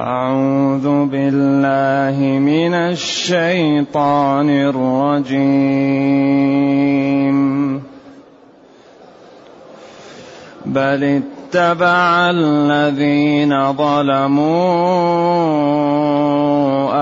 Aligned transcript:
أعوذ 0.00 1.04
بالله 1.06 2.38
من 2.38 2.74
الشيطان 2.74 4.48
الرجيم. 4.50 5.50
بل 10.66 11.20
اتبع 11.20 12.30
الذين 12.30 13.72
ظلموا 13.72 14.50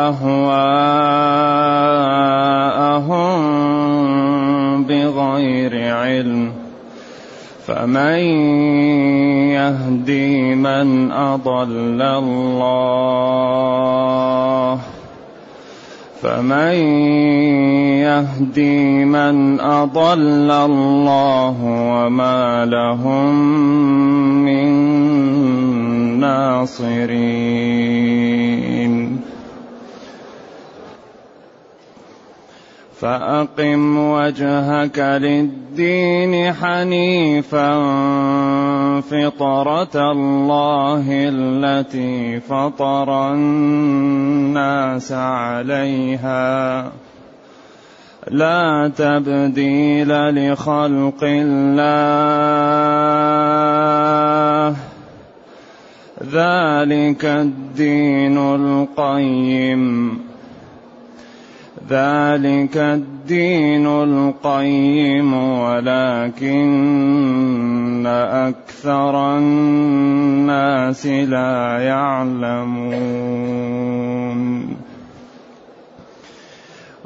أهواءهم 0.09 0.45
بغير 4.85 5.95
علم. 5.95 6.58
فمن 7.69 8.19
يهدي 9.53 10.55
من 10.55 11.13
أضل 11.13 12.03
الله 12.03 13.49
فمن 16.23 16.75
يهدي 18.09 19.05
من 19.05 19.61
أضل 19.61 20.51
الله 20.51 21.57
وما 21.63 22.65
لهم 22.65 23.35
من 24.45 24.69
ناصرين 26.21 27.89
فأقم 33.01 33.99
وجهك 33.99 34.99
للدين 34.99 36.53
حنيفا. 36.53 37.75
فطرة 39.01 40.13
الله 40.13 41.05
التي 41.09 42.41
فطر 42.41 43.33
الناس 43.33 45.13
عليها. 45.13 46.83
لا 48.31 48.93
تبديل 48.97 50.09
لخلق 50.09 51.25
الله. 51.25 51.79
ذلك 56.33 57.25
الدين 57.25 58.39
القيم. 58.39 60.28
ذلك 61.89 62.77
الدين 62.77 63.87
القيم 63.87 65.35
ولكن 65.35 66.89
أكثر 68.07 69.39
الناس 69.39 71.07
لا 71.07 71.79
يعلمون. 71.81 73.29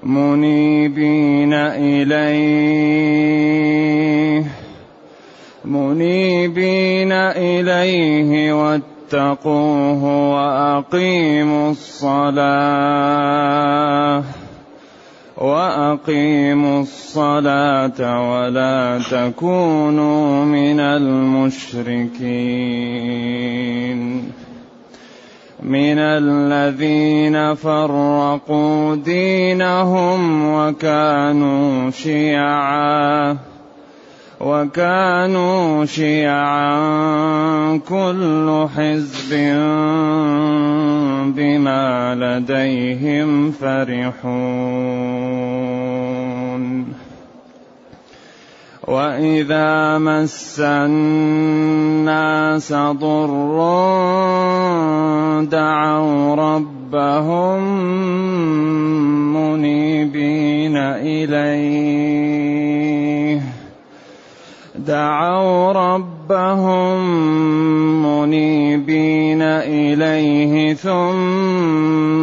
منيبين 0.03 1.53
إليه 1.55 3.03
منيبين 5.65 7.13
إليه 7.13 8.53
واتقوه 8.53 10.05
وأقيموا 10.35 11.71
الصلاة. 11.71 13.03
وأقيموا 15.43 16.83
الصلاة 16.83 18.31
ولا 18.31 19.01
تكونوا 19.11 20.45
من 20.45 20.81
المشركين. 20.81 22.23
من 25.63 25.99
الذين 25.99 27.55
فرقوا 27.55 28.95
دينهم 28.95 30.49
وكانوا 30.55 31.91
شيعا. 31.91 33.52
وكانوا 34.43 35.85
شيعا 35.85 36.75
كل 37.79 38.67
حزب 38.77 39.31
بما 41.37 42.15
لديهم 42.15 43.51
فرحون. 43.53 45.23
وإذا 48.89 49.99
مس 49.99 50.61
الناس 50.61 51.93
ضر 52.73 53.59
دعوا 55.51 56.35
ربهم 56.35 57.63
منيبين 59.35 60.77
إليه. 60.77 62.13
دعوا 64.87 65.73
ربهم 65.73 66.99
منيبين 68.03 69.43
إليه 69.43 70.75
ثم 70.75 72.23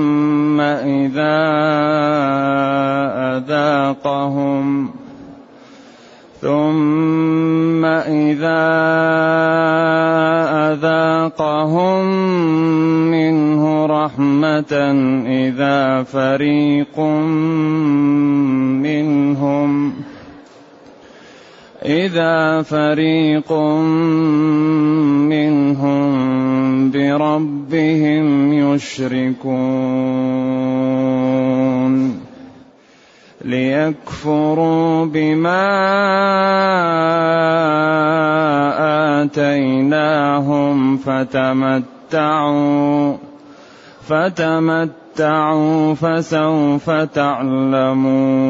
إذا 0.59 1.40
أذاقهم 3.38 4.90
ثم 6.42 7.86
إذا 7.86 8.66
أذاقهم 10.72 12.06
منه 13.12 13.86
رحمة 13.86 14.74
إذا 15.28 16.03
فريق 16.03 17.00
منهم 18.80 19.94
إذا 21.85 22.62
فريق 22.62 23.51
منهم 25.31 26.12
بربهم 26.91 28.53
يشركون 28.53 29.79
ليكفروا 33.45 35.06
بما 35.06 35.69
آتيناهم 39.23 40.97
فتمتعوا 40.97 41.88
فتمتعوا 44.07 45.94
فسوف 45.94 46.90
تعلمون. 46.90 48.50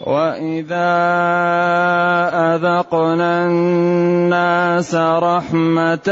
واذا 0.00 0.92
اذقنا 2.32 3.46
الناس 3.46 4.94
رحمه 4.94 6.08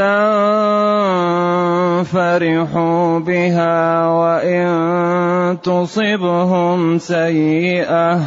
فرحوا 2.03 3.19
بها 3.19 4.07
وان 4.07 5.57
تصبهم 5.63 6.97
سيئه 6.97 8.19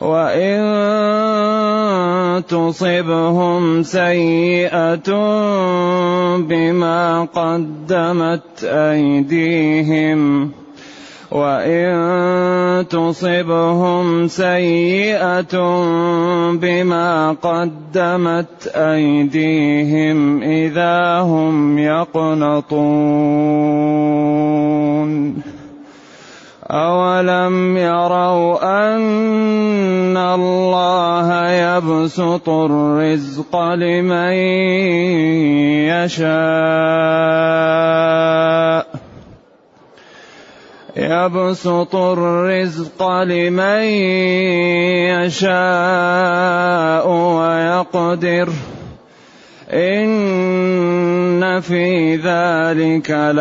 وان 0.00 0.62
تصبهم 2.48 3.82
سيئه 3.82 5.10
بما 6.36 7.28
قدمت 7.34 8.64
ايديهم 8.64 10.52
وإن 11.36 12.88
تصبهم 12.88 14.28
سيئة 14.28 15.56
بما 16.56 17.36
قدمت 17.42 18.66
أيديهم 18.66 20.42
إذا 20.42 21.20
هم 21.20 21.78
يقنطون. 21.78 23.26
أولم 26.70 27.76
يروا 27.76 28.58
أن 28.64 30.16
الله 30.16 31.50
يبسط 31.50 32.48
الرزق 32.48 33.56
لمن 33.56 34.32
يشاء 35.86 36.26
يبسط 40.96 41.94
الرزق 41.94 43.22
لمن 43.22 43.82
يشاء 45.20 47.08
ويقدر. 47.08 48.48
إن 49.70 51.60
في 51.60 52.16
ذلك 52.16 53.10
لآيات. 53.10 53.36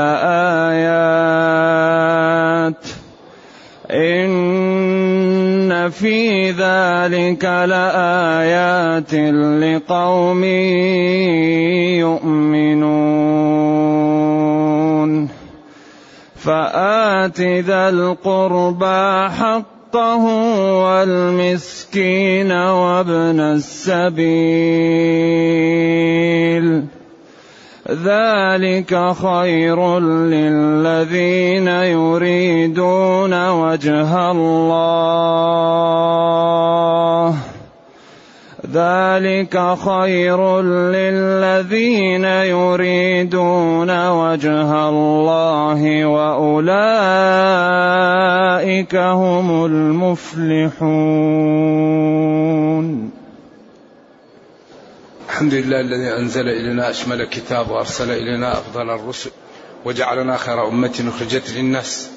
إن 3.92 5.90
في 5.90 6.52
ذلك 6.52 7.46
لآيات 7.46 9.14
لقوم 9.14 10.44
يؤمنون. 12.04 14.45
فآت 16.46 17.42
ذا 17.42 17.90
القربى 17.90 19.30
حقه 19.30 20.26
والمسكين 20.84 22.52
وابن 22.52 23.40
السبيل. 23.40 24.26
ذلك 27.92 29.14
خير 29.14 30.00
للذين 30.00 31.68
يريدون 31.68 33.50
وجه 33.50 34.32
الله. 34.32 35.76
ذلك 38.76 39.56
خير 39.88 40.62
للذين 40.62 42.26
يريدون 42.26 44.08
وجه 44.10 44.90
الله 44.90 46.06
وأولئك 46.06 46.66
هم 48.96 49.66
المفلحون. 49.66 50.76
الحمد 55.30 55.54
لله 55.54 55.80
الذي 55.80 56.18
أنزل 56.18 56.48
إلينا 56.50 56.90
أشمل 56.90 57.26
كتاب 57.26 57.72
وأرسل 57.72 58.12
إلينا 58.12 58.54
أفضل 58.54 58.90
الرسل 58.90 59.30
وجعلنا 59.86 60.38
خير 60.38 60.68
أمة 60.68 61.12
أخرجت 61.16 61.52
للناس. 61.58 62.10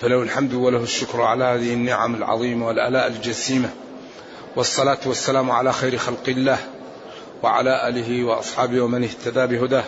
فله 0.00 0.22
الحمد 0.22 0.54
وله 0.54 0.82
الشكر 0.82 1.22
على 1.22 1.44
هذه 1.44 1.74
النعم 1.74 2.14
العظيمة 2.14 2.66
والآلاء 2.66 3.06
الجسيمة. 3.06 3.68
والصلاة 4.58 4.98
والسلام 5.06 5.50
على 5.50 5.72
خير 5.72 5.96
خلق 5.96 6.28
الله 6.28 6.58
وعلى 7.42 7.88
آله 7.88 8.24
وأصحابه 8.24 8.80
ومن 8.80 9.04
اهتدى 9.04 9.46
بهداه. 9.46 9.84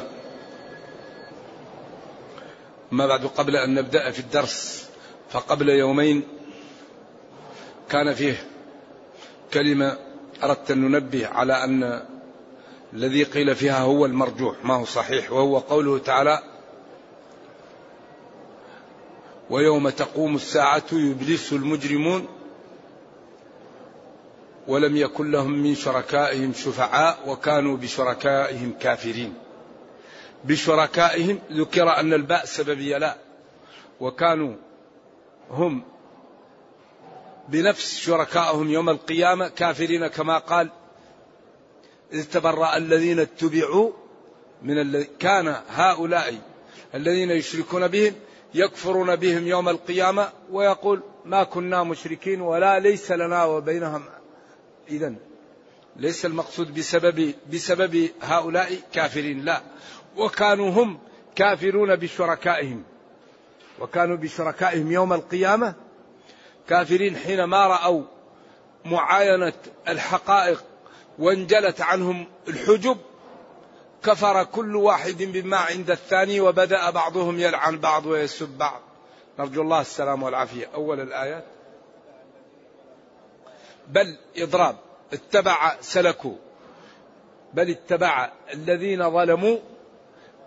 ما 2.90 3.06
بعد 3.06 3.26
قبل 3.26 3.56
أن 3.56 3.74
نبدأ 3.74 4.10
في 4.10 4.18
الدرس 4.20 4.88
فقبل 5.30 5.68
يومين 5.68 6.22
كان 7.88 8.14
فيه 8.14 8.46
كلمة 9.54 9.98
أردت 10.42 10.70
أن 10.70 10.80
ننبه 10.80 11.26
على 11.26 11.64
أن 11.64 12.02
الذي 12.92 13.24
قيل 13.24 13.54
فيها 13.54 13.80
هو 13.80 14.06
المرجوح 14.06 14.64
ما 14.64 14.74
هو 14.74 14.84
صحيح 14.84 15.32
وهو 15.32 15.58
قوله 15.58 15.98
تعالى 15.98 16.42
ويوم 19.50 19.88
تقوم 19.88 20.34
الساعة 20.34 20.86
يبلس 20.92 21.52
المجرمون 21.52 22.39
ولم 24.68 24.96
يكن 24.96 25.30
لهم 25.30 25.62
من 25.62 25.74
شركائهم 25.74 26.52
شفعاء 26.52 27.18
وكانوا 27.26 27.76
بشركائهم 27.76 28.72
كافرين. 28.80 29.34
بشركائهم 30.44 31.38
ذكر 31.52 32.00
أن 32.00 32.12
الباء 32.12 32.44
سببية 32.44 32.98
لا 32.98 33.16
وكانوا 34.00 34.54
هم 35.50 35.82
بنفس 37.48 37.98
شركائهم 37.98 38.70
يوم 38.70 38.88
القيامة 38.90 39.48
كافرين 39.48 40.06
كما 40.06 40.38
قال 40.38 40.70
إذ 42.12 42.24
تبرأ 42.24 42.76
الذين 42.76 43.18
اتبعوا 43.18 43.92
من 44.62 44.78
الذي 44.78 45.08
كان 45.18 45.56
هؤلاء 45.68 46.34
الذين 46.94 47.30
يشركون 47.30 47.88
بهم 47.88 48.14
يكفرون 48.54 49.16
بهم 49.16 49.46
يوم 49.46 49.68
القيامة 49.68 50.28
ويقول 50.50 51.02
ما 51.24 51.44
كنا 51.44 51.82
مشركين 51.82 52.40
ولا 52.40 52.78
ليس 52.78 53.12
لنا 53.12 53.44
وبينهم 53.44 54.02
إذا 54.90 55.14
ليس 55.96 56.26
المقصود 56.26 56.74
بسبب 56.74 57.34
بسبب 57.52 58.10
هؤلاء 58.22 58.80
كافرين 58.92 59.44
لا. 59.44 59.62
وكانوا 60.16 60.70
هم 60.70 60.98
كافرون 61.36 61.96
بشركائهم. 61.96 62.82
وكانوا 63.80 64.16
بشركائهم 64.16 64.92
يوم 64.92 65.12
القيامة 65.12 65.74
كافرين 66.68 67.16
حينما 67.16 67.66
رأوا 67.66 68.02
معاينة 68.84 69.52
الحقائق 69.88 70.64
وانجلت 71.18 71.80
عنهم 71.80 72.26
الحجب 72.48 72.96
كفر 74.02 74.44
كل 74.44 74.76
واحد 74.76 75.16
بما 75.22 75.56
عند 75.56 75.90
الثاني 75.90 76.40
وبدأ 76.40 76.90
بعضهم 76.90 77.38
يلعن 77.38 77.78
بعض 77.78 78.06
ويسب 78.06 78.48
بعض. 78.48 78.80
نرجو 79.38 79.62
الله 79.62 79.80
السلام 79.80 80.22
والعافية. 80.22 80.66
أول 80.74 81.00
الآيات. 81.00 81.44
بل 83.88 84.16
إضراب 84.36 84.76
اتبع 85.12 85.76
سلكوا. 85.80 86.36
بل 87.54 87.70
اتبع 87.70 88.32
الذين 88.54 89.10
ظلموا 89.10 89.58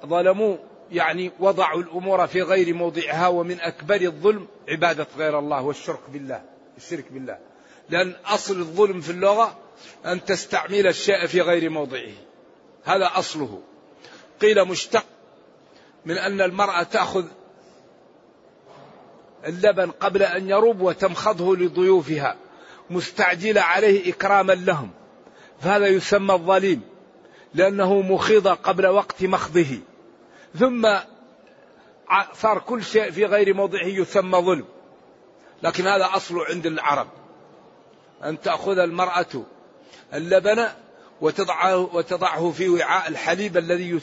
ظلموا 0.06 0.58
يعني 0.92 1.32
وضعوا 1.40 1.82
الأمور 1.82 2.28
في 2.28 2.42
غير 2.42 2.74
موضعها 2.74 3.28
ومن 3.28 3.62
أكبر 3.62 4.02
الظلم 4.02 4.48
عبادة 4.70 5.08
غير 5.18 5.40
الله 5.40 5.62
والشرك 5.62 6.10
بالله 6.10 6.44
الشرك 6.78 7.12
بالله. 7.12 7.40
لأن 7.90 8.16
أصل 8.26 8.60
الظلم 8.60 9.02
في 9.02 9.10
اللغة 9.10 9.58
أن 10.06 10.26
تستعمل 10.26 10.88
الشيء 10.88 11.26
في 11.28 11.42
غير 11.42 11.70
موضعه. 11.70 12.14
هذا 12.84 13.12
أصله. 13.16 13.62
قيل 14.42 14.66
مشتق 14.66 15.06
من 16.06 16.18
أن 16.18 16.42
المرأة 16.42 16.84
تأخذ 16.84 17.26
اللبن 19.46 19.92
قبل 19.92 20.24
أن 20.24 20.50
يروب 20.50 20.82
وتمخضه 20.82 21.56
لضيوفها. 21.56 22.38
مستعجلة 22.94 23.62
عليه 23.62 24.14
إكراما 24.14 24.54
لهم 24.54 24.90
فهذا 25.62 25.88
يسمى 25.88 26.34
الظليم 26.34 26.82
لأنه 27.54 28.02
مخيض 28.02 28.48
قبل 28.48 28.88
وقت 28.88 29.24
مخضه 29.24 29.80
ثم 30.60 30.90
صار 32.34 32.60
كل 32.60 32.84
شيء 32.84 33.12
في 33.12 33.26
غير 33.26 33.54
موضعه 33.54 33.86
يسمى 33.86 34.40
ظلم 34.40 34.66
لكن 35.64 35.88
هذا 35.88 36.10
أصله 36.14 36.46
عند 36.46 36.66
العرب 36.66 37.08
أن 38.24 38.42
تأخذ 38.42 38.78
المرأة 38.78 39.46
اللبن 40.14 40.68
وتضعه 41.22 41.96
وتضعه 41.96 42.52
في 42.52 42.70
وعاء 42.70 43.10
الحليب 43.10 43.58
الذي. 43.58 44.00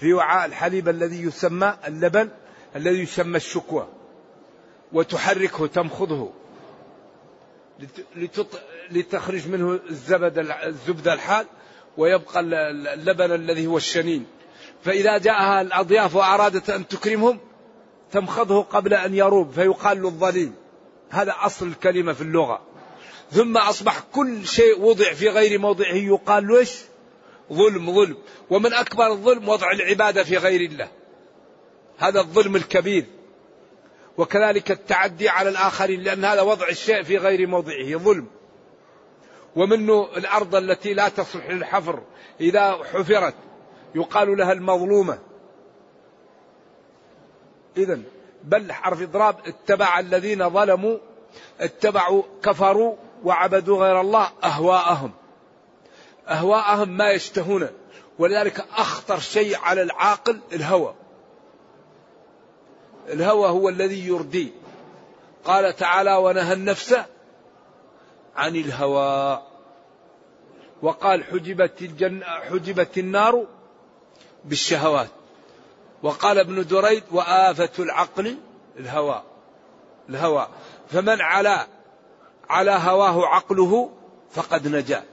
في 0.00 0.12
وعاء 0.12 0.46
الحليب 0.46 0.88
الذي 0.88 1.22
يسمى 1.22 1.76
اللبن 1.86 2.28
الذي 2.76 2.98
يسمى 2.98 3.36
الشكوى 3.36 3.88
وتحركه 4.92 5.66
تمخضه. 5.66 6.32
لتخرج 8.90 9.48
منه 9.48 9.80
الزبد 9.90 10.38
الزبدة 10.38 11.12
الحال 11.12 11.46
ويبقى 11.96 12.40
اللبن 12.40 13.34
الذي 13.34 13.66
هو 13.66 13.76
الشنين. 13.76 14.26
فإذا 14.84 15.18
جاءها 15.18 15.60
الأضياف 15.60 16.16
وأرادت 16.16 16.70
أن 16.70 16.88
تكرمهم 16.88 17.38
تمخضه 18.12 18.62
قبل 18.62 18.94
أن 18.94 19.14
يروب 19.14 19.50
فيقال 19.50 20.02
له 20.02 20.08
الظليم. 20.08 20.54
هذا 21.10 21.34
أصل 21.38 21.66
الكلمة 21.66 22.12
في 22.12 22.20
اللغة. 22.20 22.60
ثم 23.30 23.56
أصبح 23.56 24.00
كل 24.12 24.46
شيء 24.46 24.80
وضع 24.80 25.12
في 25.12 25.28
غير 25.28 25.58
موضعه 25.58 25.94
يقال 25.94 26.48
له 26.48 26.66
ظلم 27.52 27.94
ظلم. 27.94 28.16
ومن 28.50 28.72
أكبر 28.72 29.06
الظلم 29.06 29.48
وضع 29.48 29.70
العبادة 29.70 30.24
في 30.24 30.36
غير 30.36 30.60
الله. 30.60 30.88
هذا 31.98 32.20
الظلم 32.20 32.56
الكبير. 32.56 33.04
وكذلك 34.18 34.70
التعدي 34.70 35.28
على 35.28 35.48
الآخرين 35.48 36.02
لأن 36.02 36.24
هذا 36.24 36.42
وضع 36.42 36.68
الشيء 36.68 37.02
في 37.02 37.18
غير 37.18 37.46
موضعه 37.46 37.96
ظلم. 37.98 38.26
ومنه 39.56 40.08
الأرض 40.16 40.54
التي 40.54 40.94
لا 40.94 41.08
تصلح 41.08 41.50
للحفر 41.50 42.02
إذا 42.40 42.72
حفرت 42.72 43.34
يقال 43.94 44.36
لها 44.36 44.52
المظلومة. 44.52 45.18
إذا 47.76 48.00
بل 48.44 48.72
حرف 48.72 49.02
إضراب 49.02 49.36
اتبع 49.46 49.98
الذين 49.98 50.50
ظلموا 50.50 50.98
اتبعوا 51.60 52.22
كفروا 52.42 52.96
وعبدوا 53.24 53.86
غير 53.86 54.00
الله 54.00 54.28
أهواءهم. 54.44 55.12
أهواءهم 56.28 56.88
ما 56.88 57.10
يشتهون. 57.10 57.68
ولذلك 58.18 58.64
أخطر 58.76 59.18
شيء 59.18 59.56
على 59.58 59.82
العاقل 59.82 60.40
الهوى. 60.52 60.94
الهوى 63.08 63.48
هو 63.48 63.68
الذي 63.68 64.06
يردي. 64.06 64.52
قال 65.44 65.76
تعالى 65.76 66.16
ونهى 66.16 66.52
النفس 66.52 66.96
عن 68.36 68.56
الهوى. 68.56 69.42
وقال 70.82 71.24
حجبت 71.24 71.82
الجنة 71.82 72.24
حجبت 72.26 72.98
النار 72.98 73.46
بالشهوات. 74.44 75.08
وقال 76.02 76.38
ابن 76.38 76.66
دريد 76.66 77.02
وآفة 77.10 77.82
العقل 77.82 78.36
الهوى 78.78 79.22
الهوى. 80.08 80.48
فمن 80.88 81.20
على 81.20 81.66
على 82.48 82.70
هواه 82.70 83.26
عقله 83.26 83.90
فقد 84.30 84.68
نجا. 84.68 85.04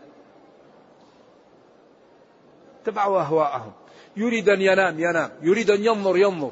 تبعوا 2.86 3.22
أهواءهم. 3.22 3.72
يريد 4.18 4.50
أن 4.50 4.62
ينام 4.62 5.00
ينام. 5.00 5.32
يريد 5.42 5.72
أن 5.72 5.86
ينظر 5.86 6.18
ينظر. 6.18 6.52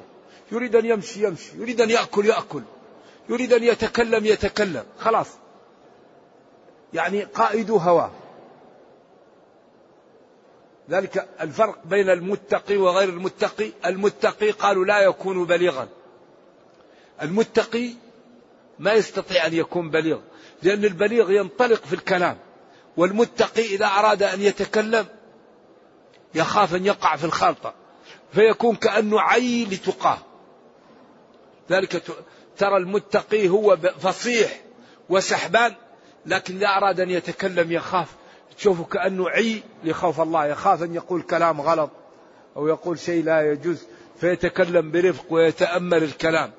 يريد 0.52 0.76
أن 0.76 0.86
يمشي 0.86 1.24
يمشي. 1.24 1.58
يريد 1.58 1.82
أن 1.82 1.90
يأكل 1.90 2.26
يأكل. 2.26 2.64
يريد 3.30 3.54
أن 3.54 3.64
يتكلم 3.64 4.26
يتكلم. 4.26 4.84
خلاص. 5.00 5.28
يعني 6.94 7.24
قائد 7.24 7.72
هواه. 7.72 8.12
ذلك 10.90 11.30
الفرق 11.42 11.80
بين 11.86 12.10
المتقي 12.10 12.78
وغير 12.78 13.10
المتقي. 13.10 13.72
المتقي 13.86 14.52
قالوا 14.52 14.86
لا 14.86 15.00
يكون 15.00 15.46
بليغا. 15.46 15.88
المتقي 17.22 17.90
ما 18.80 18.94
يستطيع 18.94 19.46
أن 19.46 19.54
يكون 19.54 19.90
بليغ 19.90 20.20
لأن 20.64 20.86
البليغ 20.86 21.32
ينطلق 21.32 21.86
في 21.86 21.94
الكلام. 21.94 22.38
والمتقي 22.98 23.66
إذا 23.66 23.86
أراد 23.86 24.24
أن 24.24 24.42
يتكلم 24.42 25.06
يخاف 26.36 26.76
أن 26.76 26.86
يقع 26.86 27.16
في 27.16 27.24
الخلطة 27.24 27.74
فيكون 28.34 28.76
كأنه 28.76 29.22
عي 29.22 29.66
لتقاه. 29.66 30.18
ذلك 31.72 32.04
ترى 32.58 32.78
المتقي 32.78 33.50
هو 33.50 33.78
فصيح 33.78 34.62
وسحبان 35.10 35.76
لكن 36.26 36.56
إذا 36.56 36.68
أراد 36.68 37.00
أن 37.00 37.10
يتكلم 37.10 37.72
يخاف. 37.72 38.16
تشوفه 38.58 38.84
كأنه 38.84 39.30
عي 39.30 39.64
لخوف 39.84 40.22
الله 40.22 40.46
يخاف 40.46 40.84
أن 40.84 40.96
يقول 40.96 41.22
كلام 41.22 41.62
غلط 41.62 41.90
أو 42.56 42.68
يقول 42.68 43.00
شيء 43.00 43.24
لا 43.24 43.52
يجوز 43.52 43.84
فيتكلم 44.18 44.92
برفق 44.92 45.26
ويتأمل 45.30 46.04
الكلام. 46.04 46.52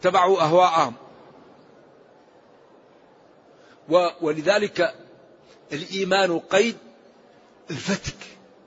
اتبعوا 0.00 0.40
أهواءهم. 0.40 0.94
ولذلك 4.20 4.94
الإيمان 5.72 6.38
قيد 6.38 6.76
الفتك. 7.70 8.16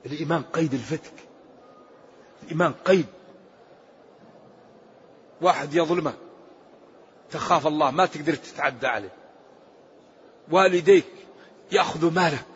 الإيمان 0.06 0.42
قيد 0.42 0.74
الفتك. 0.74 1.29
الإيمان 2.42 2.72
قيد. 2.72 3.06
واحد 5.40 5.74
يظلمك 5.74 6.14
تخاف 7.30 7.66
الله 7.66 7.90
ما 7.90 8.06
تقدر 8.06 8.34
تتعدى 8.34 8.86
عليه. 8.86 9.12
والديك 10.50 11.06
يأخذوا 11.72 12.10
مالك. 12.10 12.46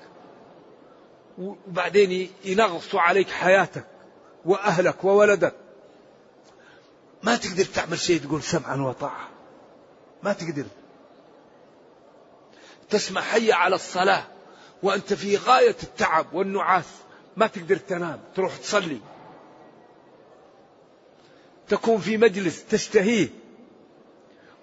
وبعدين 1.38 2.30
ينغصوا 2.44 3.00
عليك 3.00 3.28
حياتك 3.28 3.86
وأهلك 4.44 5.04
وولدك. 5.04 5.54
ما 7.22 7.36
تقدر 7.36 7.64
تعمل 7.64 7.98
شيء 7.98 8.20
تقول 8.20 8.42
سمعا 8.42 8.76
وطاعة. 8.76 9.28
ما 10.22 10.32
تقدر. 10.32 10.64
تسمع 12.90 13.20
حي 13.20 13.52
على 13.52 13.74
الصلاة 13.74 14.24
وأنت 14.82 15.14
في 15.14 15.36
غاية 15.36 15.76
التعب 15.82 16.26
والنعاس. 16.32 16.88
ما 17.36 17.46
تقدر 17.46 17.76
تنام 17.76 18.20
تروح 18.34 18.56
تصلي. 18.56 19.00
تكون 21.68 21.98
في 21.98 22.16
مجلس 22.16 22.64
تشتهيه 22.64 23.28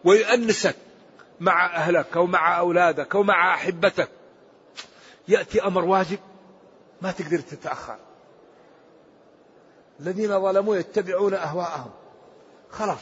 ويؤنسك 0.04 0.76
مع 1.40 1.76
أهلك 1.76 2.18
أو 2.18 2.26
مع 2.26 2.60
أولادك 2.60 3.16
أو 3.16 3.24
مع 3.24 3.54
أحبتك. 3.54 4.10
يأتي 5.28 5.64
أمر 5.64 5.86
واجب 5.86 6.20
ما 7.02 7.12
تقدر 7.12 7.40
تتأخر. 7.40 7.98
الذين 10.00 10.42
ظلموا 10.42 10.76
يتبعون 10.76 11.34
أهواءهم. 11.34 11.92
خلاص. 12.70 13.00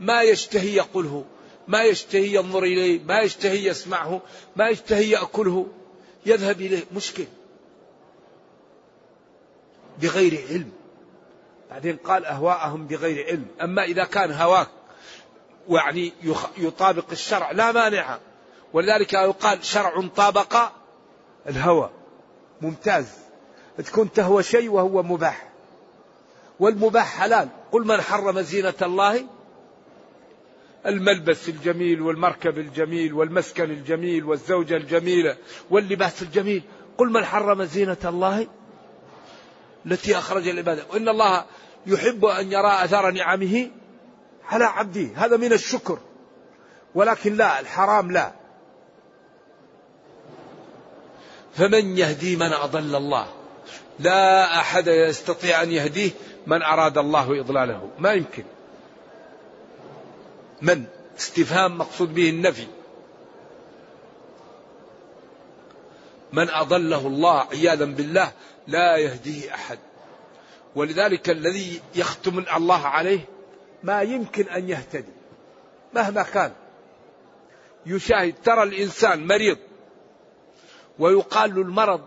ما 0.00 0.22
يشتهي 0.22 0.74
يقوله 0.74 1.24
ما 1.68 1.82
يشتهي 1.82 2.34
ينظر 2.34 2.62
إليه 2.62 3.04
ما 3.04 3.20
يشتهي 3.20 3.66
يسمعه 3.66 4.20
ما 4.56 4.68
يشتهي 4.68 5.10
يأكله. 5.10 5.66
يذهب 6.26 6.60
إليه. 6.60 6.84
مشكل. 6.94 7.26
بغير 10.02 10.44
علم. 10.48 10.72
بعدين 11.70 11.96
قال 11.96 12.24
أهواءهم 12.24 12.86
بغير 12.86 13.26
علم. 13.26 13.46
أما 13.62 13.84
إذا 13.84 14.04
كان 14.04 14.32
هواك 14.32 14.68
يعني 15.68 16.12
يطابق 16.58 17.04
الشرع 17.12 17.50
لا 17.50 17.72
مانع. 17.72 18.18
ولذلك 18.72 19.12
يقال 19.12 19.64
شرع 19.64 20.06
طابق 20.16 20.56
الهوى. 21.48 21.90
ممتاز. 22.62 23.08
تكون 23.78 24.12
تهوى 24.12 24.42
شيء 24.42 24.70
وهو 24.70 25.02
مباح. 25.02 25.48
والمباح 26.60 27.18
حلال. 27.18 27.48
قل 27.72 27.86
من 27.86 28.00
حرم 28.00 28.40
زينة 28.40 28.74
الله؟ 28.82 29.26
الملبس 30.86 31.48
الجميل 31.48 32.02
والمركب 32.02 32.58
الجميل 32.58 33.14
والمسكن 33.14 33.70
الجميل 33.70 34.24
والزوجة 34.24 34.76
الجميلة 34.76 35.36
واللباس 35.70 36.22
الجميل. 36.22 36.62
قل 36.98 37.12
من 37.12 37.24
حرم 37.24 37.64
زينة 37.64 37.96
الله؟ 38.04 38.46
التي 39.86 40.18
أخرج 40.18 40.48
العبادة. 40.48 40.82
وإن 40.92 41.08
الله 41.08 41.44
يحب 41.86 42.24
أن 42.24 42.52
يرى 42.52 42.84
أثر 42.84 43.10
نعمه 43.10 43.70
على 44.44 44.64
عبده. 44.64 45.08
هذا 45.14 45.36
من 45.36 45.52
الشكر. 45.52 45.98
ولكن 46.94 47.36
لا 47.36 47.60
الحرام 47.60 48.12
لا. 48.12 48.32
فمن 51.54 51.98
يهدي 51.98 52.36
من 52.36 52.52
أضل 52.52 52.96
الله؟ 52.96 53.26
لا 53.98 54.60
أحد 54.60 54.86
يستطيع 54.86 55.62
أن 55.62 55.72
يهديه 55.72 56.10
من 56.46 56.62
أراد 56.62 56.98
الله 56.98 57.40
إضلاله. 57.40 57.90
ما 57.98 58.12
يمكن. 58.12 58.44
من؟ 60.62 60.84
استفهام 61.18 61.78
مقصود 61.78 62.14
به 62.14 62.30
النفي. 62.30 62.66
من 66.32 66.50
أضله 66.50 67.06
الله 67.06 67.46
عياذا 67.52 67.84
بالله 67.84 68.32
لا 68.66 68.96
يهديه 68.96 69.54
أحد. 69.54 69.78
ولذلك 70.74 71.30
الذي 71.30 71.80
يختم 71.94 72.38
الله 72.38 72.86
عليه 72.86 73.20
ما 73.82 74.02
يمكن 74.02 74.48
أن 74.48 74.68
يهتدي 74.68 75.12
مهما 75.94 76.22
كان. 76.22 76.52
يشاهد 77.86 78.34
ترى 78.44 78.62
الإنسان 78.62 79.26
مريض 79.26 79.58
ويقال 80.98 81.54
له 81.54 81.62
المرض 81.62 82.00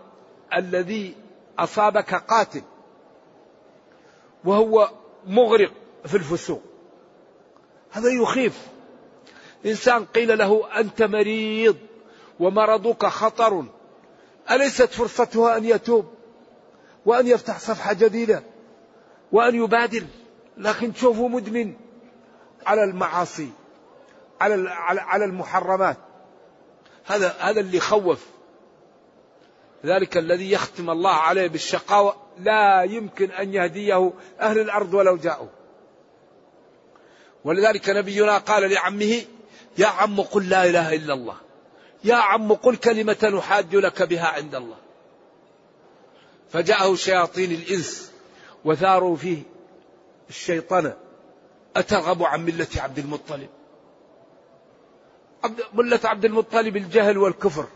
الذي 0.56 1.14
أصابك 1.58 2.14
قاتل 2.14 2.62
وهو 4.44 4.90
مغرق 5.26 5.72
في 6.06 6.14
الفسوق. 6.14 6.62
هذا 7.90 8.08
يخيف. 8.22 8.58
إنسان 9.66 10.04
قيل 10.04 10.38
له 10.38 10.80
أنت 10.80 11.02
مريض 11.02 11.76
ومرضك 12.40 13.06
خطر 13.06 13.64
أليست 14.50 14.92
فرصتها 14.92 15.56
أن 15.56 15.64
يتوب؟ 15.64 16.19
وأن 17.06 17.26
يفتح 17.26 17.58
صفحة 17.58 17.92
جديدة 17.92 18.42
وأن 19.32 19.54
يبادر 19.54 20.04
لكن 20.56 20.92
تشوفه 20.92 21.28
مدمن 21.28 21.74
على 22.66 22.84
المعاصي 22.84 23.50
على 24.40 24.70
على 25.00 25.24
المحرمات. 25.24 25.96
هذا 27.06 27.36
هذا 27.40 27.60
اللي 27.60 27.80
خوف 27.80 28.26
ذلك 29.86 30.16
الذي 30.16 30.52
يختم 30.52 30.90
الله 30.90 31.14
عليه 31.14 31.48
بالشقاوة. 31.48 32.16
لا 32.38 32.82
يمكن 32.82 33.30
أن 33.30 33.54
يهديه 33.54 34.12
أهل 34.40 34.58
الأرض 34.58 34.94
ولو 34.94 35.16
جاءوا. 35.16 35.48
ولذلك 37.44 37.90
نبينا 37.90 38.38
قال 38.38 38.70
لعمه 38.70 39.22
يا 39.78 39.86
عم 39.86 40.20
قل 40.20 40.48
لا 40.48 40.64
إله 40.64 40.94
إلا 40.94 41.14
الله. 41.14 41.36
يا 42.04 42.14
عم 42.14 42.52
قل 42.52 42.76
كلمة 42.76 43.32
نحاج 43.38 43.76
لك 43.76 44.02
بها 44.02 44.26
عند 44.26 44.54
الله. 44.54 44.76
فجاءه 46.52 46.94
شياطين 46.94 47.52
الإنس 47.52 48.12
وثاروا 48.64 49.16
فيه 49.16 49.42
الشيطنة 50.28 50.96
أترغب 51.76 52.22
عن 52.22 52.44
ملة 52.44 52.68
عبد 52.76 52.98
المطلب؟ 52.98 53.48
عبد 55.44 55.62
ملة 55.72 56.00
عبد 56.04 56.24
المطلب 56.24 56.76
الجهل 56.76 57.18
والكفر. 57.18 57.66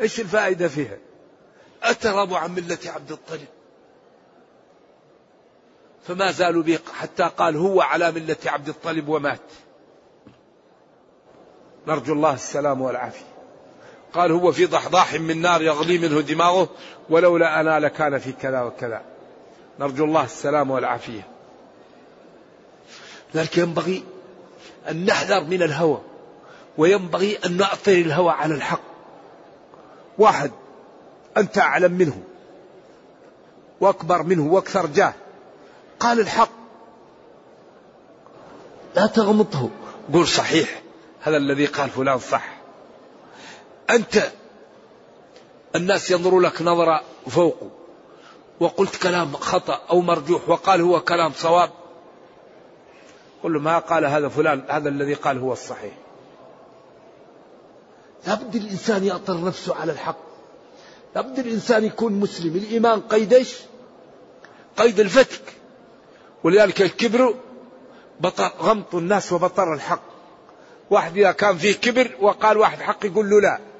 إيش 0.00 0.20
الفائدة 0.20 0.68
فيها؟ 0.68 0.98
أترغب 1.82 2.34
عن 2.34 2.54
ملة 2.54 2.78
عبد 2.86 3.12
المطلب 3.12 3.48
فما 6.02 6.32
زالوا 6.32 6.62
به 6.62 6.78
حتى 6.94 7.22
قال 7.22 7.56
هو 7.56 7.80
على 7.80 8.12
ملة 8.12 8.36
عبد 8.46 8.68
الطالب 8.68 9.08
ومات. 9.08 9.40
نرجو 11.86 12.12
الله 12.12 12.34
السلام 12.34 12.80
والعافية. 12.80 13.31
قال 14.14 14.32
هو 14.32 14.52
في 14.52 14.66
ضحضاح 14.66 15.14
من 15.14 15.40
نار 15.40 15.62
يغلي 15.62 15.98
منه 15.98 16.20
دماغه 16.20 16.68
ولولا 17.10 17.60
أنا 17.60 17.80
لكان 17.80 18.18
في 18.18 18.32
كذا 18.32 18.62
وكذا. 18.62 19.02
نرجو 19.80 20.04
الله 20.04 20.24
السلام 20.24 20.70
والعافية. 20.70 21.26
لذلك 23.34 23.58
ينبغي 23.58 24.04
أن 24.90 25.06
نحذر 25.06 25.44
من 25.44 25.62
الهوى 25.62 25.98
وينبغي 26.78 27.38
أن 27.46 27.56
نعطي 27.56 28.02
الهوى 28.02 28.30
على 28.30 28.54
الحق. 28.54 28.80
واحد 30.18 30.50
أنت 31.36 31.58
أعلم 31.58 31.92
منه 31.92 32.22
وأكبر 33.80 34.22
منه 34.22 34.52
وأكثر 34.52 34.86
جاه. 34.86 35.12
قال 36.00 36.20
الحق. 36.20 36.50
لا 38.96 39.06
تغمضه. 39.06 39.70
قول 40.12 40.28
صحيح. 40.28 40.82
هذا 41.20 41.36
الذي 41.36 41.66
قال 41.66 41.90
فلان 41.90 42.18
صح. 42.18 42.61
أنت 43.90 44.32
الناس 45.76 46.10
ينظروا 46.10 46.42
لك 46.42 46.62
نظرة 46.62 47.02
فوق 47.28 47.56
وقلت 48.60 48.96
كلام 48.96 49.36
خطأ 49.36 49.80
أو 49.90 50.00
مرجوح 50.00 50.48
وقال 50.48 50.80
هو 50.80 51.00
كلام 51.00 51.32
صواب. 51.32 51.70
قل 53.42 53.52
له 53.52 53.60
ما 53.60 53.78
قال 53.78 54.04
هذا 54.04 54.28
فلان 54.28 54.64
هذا 54.68 54.88
الذي 54.88 55.14
قال 55.14 55.38
هو 55.38 55.52
الصحيح. 55.52 55.92
لابد 58.26 58.56
الإنسان 58.56 59.04
يأطر 59.04 59.44
نفسه 59.44 59.74
على 59.74 59.92
الحق. 59.92 60.18
لابد 61.16 61.38
الإنسان 61.38 61.84
يكون 61.84 62.12
مسلم. 62.12 62.56
الإيمان 62.56 63.00
قيدش 63.00 63.60
قيد 64.76 65.00
الفتك. 65.00 65.42
ولذلك 66.44 66.82
الكبر 66.82 67.34
بطر 68.20 68.52
غمط 68.60 68.94
الناس 68.94 69.32
وبطر 69.32 69.74
الحق. 69.74 70.02
واحد 70.90 71.16
إذا 71.16 71.32
كان 71.32 71.56
فيه 71.56 71.72
كبر 71.72 72.16
وقال 72.20 72.56
واحد 72.56 72.78
حق 72.78 73.06
يقول 73.06 73.30
له 73.30 73.40
لا. 73.40 73.71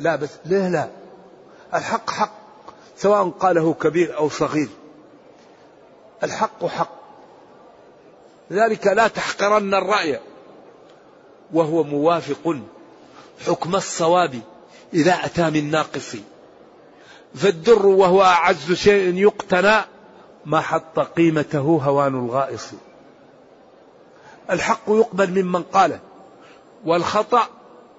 لا 0.00 0.16
بس 0.16 0.30
ليه 0.44 0.68
لا؟ 0.68 0.88
الحق 1.74 2.10
حق 2.10 2.32
سواء 2.96 3.28
قاله 3.28 3.74
كبير 3.74 4.16
أو 4.16 4.28
صغير. 4.28 4.68
الحق 6.22 6.66
حق. 6.66 7.00
لذلك 8.50 8.86
لا 8.86 9.08
تحقرن 9.08 9.74
الرأي. 9.74 10.20
وهو 11.52 11.82
موافق 11.82 12.56
حكم 13.46 13.76
الصواب 13.76 14.40
إذا 14.94 15.12
أتى 15.12 15.50
من 15.50 15.70
ناقص. 15.70 16.16
فالدر 17.34 17.86
وهو 17.86 18.22
أعز 18.22 18.72
شيء 18.72 19.14
يقتنى 19.14 19.80
ما 20.46 20.60
حط 20.60 20.98
قيمته 20.98 21.80
هوان 21.82 22.14
الغائص. 22.14 22.70
الحق 24.50 24.82
يقبل 24.88 25.42
ممن 25.42 25.62
قاله 25.62 26.00
والخطأ 26.84 27.42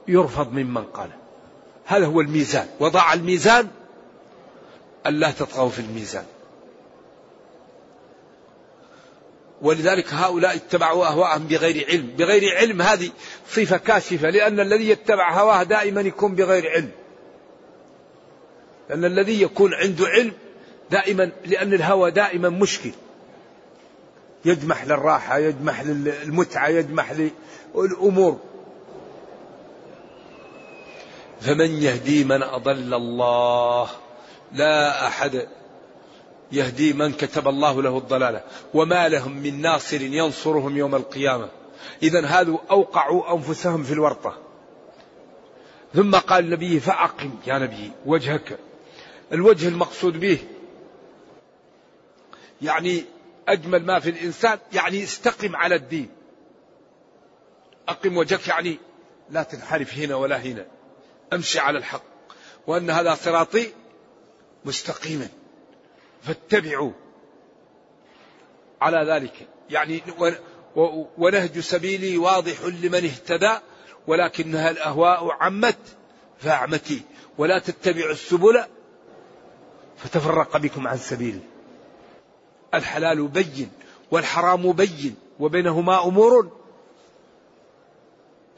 يرفض 0.08 0.52
ممن 0.54 0.84
قاله. 0.84 1.21
هذا 1.86 2.06
هو 2.06 2.22
الميزان؟ 2.22 2.68
وضع 2.80 3.14
الميزان 3.14 3.68
ألا 5.08 5.32
تطغوا 5.32 5.70
في 5.70 5.80
الميزان. 5.80 6.26
ولذلك 9.62 10.14
هؤلاء 10.14 10.56
اتبعوا 10.56 11.06
أهواءهم 11.06 11.48
بغير 11.48 11.86
علم. 11.90 12.08
بغير 12.18 12.58
علم 12.58 12.82
هذه 12.82 13.10
صفة 13.50 13.78
كاشفة 13.78 14.30
لأن 14.30 14.60
الذي 14.60 14.90
يتبع 14.90 15.34
هواه 15.34 15.64
دائما 15.64 16.02
يكون 16.02 16.36
بغير 16.36 16.70
علم. 16.70 16.92
لأن 18.90 19.06
الذي 19.06 19.42
يكون 19.42 19.74
عنده 19.74 20.08
علم 20.08 20.34
دائما 20.92 21.32
لأن 21.46 21.74
الهوى 21.74 22.12
دائما 22.12 22.50
مشكل. 22.50 22.92
يجمح 24.46 24.86
للراحة 24.86 25.38
يجمح 25.38 25.82
للمتعة 25.82 26.68
يجمح 26.68 27.14
للأمور. 27.76 28.40
فمن 31.42 31.84
يهدي 31.84 32.24
من 32.24 32.44
أضل 32.44 32.94
الله؟ 32.94 33.90
لا 34.52 35.08
أحد 35.08 35.48
يهدي 36.52 36.94
من 36.94 37.14
كتب 37.14 37.48
الله 37.48 37.82
له 37.82 37.98
الضلالة. 37.98 38.44
وما 38.74 39.10
لهم 39.10 39.38
من 39.38 39.62
ناصر 39.62 40.02
ينصرهم 40.02 40.78
يوم 40.78 40.96
القيامة. 40.96 41.50
إذا 42.04 42.26
هذو 42.26 42.60
أوقعوا 42.72 43.34
أنفسهم 43.36 43.84
في 43.84 43.94
الورطة. 43.94 44.38
ثم 45.94 46.16
قال 46.16 46.46
النبي 46.46 46.80
فأقم 46.80 47.32
يا 47.48 47.60
نبي 47.60 47.92
وجهك. 48.06 48.60
الوجه 49.34 49.68
المقصود 49.68 50.20
به 50.20 50.38
يعني 52.62 53.06
أجمل 53.48 53.86
ما 53.86 54.00
في 54.00 54.10
الإنسان 54.10 54.60
يعني 54.74 55.04
استقم 55.04 55.56
على 55.56 55.76
الدين. 55.76 56.10
أقم 57.88 58.18
وجهك 58.18 58.48
يعني 58.48 58.78
لا 59.30 59.44
تنحرف 59.44 59.98
هنا 59.98 60.16
ولا 60.16 60.38
هنا. 60.38 60.66
أمشي 61.34 61.60
على 61.60 61.78
الحق 61.78 62.04
وأن 62.68 62.90
هذا 62.90 63.16
صراطي 63.16 63.74
مستقيما. 64.66 65.28
فاتبعوا. 66.22 66.92
على 68.82 69.14
ذلك. 69.14 69.48
يعني 69.70 70.02
ونهج 71.18 71.60
سبيلي 71.60 72.18
واضح 72.18 72.62
لمن 72.64 73.06
اهتدى 73.06 73.58
ولكنها 74.08 74.70
الأهواء 74.70 75.32
عمت؟ 75.32 75.78
فأعمتي. 76.40 77.02
ولا 77.38 77.60
تتبعوا 77.60 78.12
السبل 78.12 78.64
فتفرق 79.98 80.58
بكم 80.58 80.88
عن 80.88 80.98
سبيلي 80.98 81.42
الحلال 82.74 83.28
بين 83.28 83.72
والحرام 84.12 84.72
بين 84.72 85.16
وبينهما 85.40 86.04
أمور. 86.04 86.61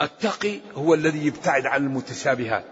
التقي 0.04 0.60
هو 0.76 0.94
الذي 0.94 1.26
يبتعد 1.28 1.66
عن 1.66 1.86
المتشابهات. 1.86 2.66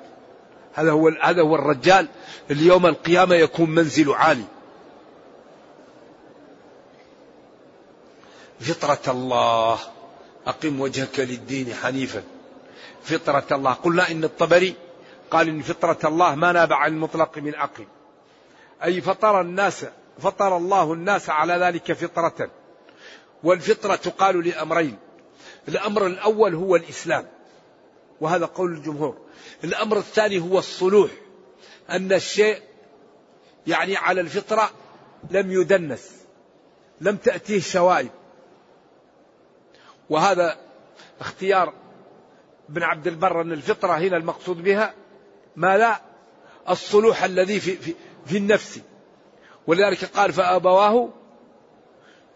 هذا 0.73 0.91
هو 0.91 1.07
هذا 1.07 1.41
هو 1.41 1.55
الرجال. 1.55 2.07
اللي 2.51 2.65
يوم 2.65 2.85
القيامة 2.85 3.35
يكون 3.35 3.69
منزل 3.69 4.11
عالي. 4.11 4.43
فطرة 8.59 9.11
الله. 9.11 9.79
أقم 10.47 10.81
وجهك 10.81 11.19
للدين 11.19 11.73
حنيفا. 11.73 12.23
فطرة 13.03 13.47
الله. 13.51 13.73
قلنا 13.73 14.11
إن 14.11 14.23
الطبري 14.23 14.75
قال 15.31 15.47
إن 15.47 15.61
فطرة 15.61 15.99
الله 16.03 16.35
ما 16.35 16.51
ناب 16.51 16.73
عن 16.73 16.91
المطلق 16.93 17.37
من 17.37 17.55
أقم 17.55 17.85
أي 18.83 19.01
فطر 19.01 19.41
الناس 19.41 19.85
فطر 20.19 20.57
الله 20.57 20.93
الناس 20.93 21.29
على 21.29 21.53
ذلك 21.53 21.93
فطرة. 21.93 22.49
والفطرة 23.43 23.95
تقال 23.95 24.47
لأمرين. 24.47 24.97
الأمر 25.67 26.05
الأول 26.05 26.55
هو 26.55 26.75
الإسلام 26.75 27.27
وهذا 28.21 28.45
قول 28.45 28.73
الجمهور. 28.73 29.17
الأمر 29.63 29.97
الثاني 29.97 30.39
هو 30.39 30.59
الصلوح 30.59 31.11
أن 31.89 32.13
الشيء 32.13 32.61
يعني 33.67 33.97
على 33.97 34.21
الفطرة 34.21 34.69
لم 35.31 35.51
يدنس 35.51 36.11
لم 37.01 37.15
تأتيه 37.15 37.59
شوائب. 37.59 38.11
وهذا 40.09 40.57
اختيار 41.19 41.73
ابن 42.69 42.83
عبد 42.83 43.07
البر 43.07 43.41
أن 43.41 43.51
الفطرة 43.51 43.93
هنا 43.93 44.17
المقصود 44.17 44.63
بها 44.63 44.93
ما 45.55 45.77
لا 45.77 46.01
الصلوح 46.69 47.23
الذي 47.23 47.59
في, 47.59 47.75
في, 47.75 47.95
في 48.25 48.37
النفس. 48.37 48.79
ولذلك 49.67 50.05
قال 50.05 50.33
فأبواه 50.33 51.09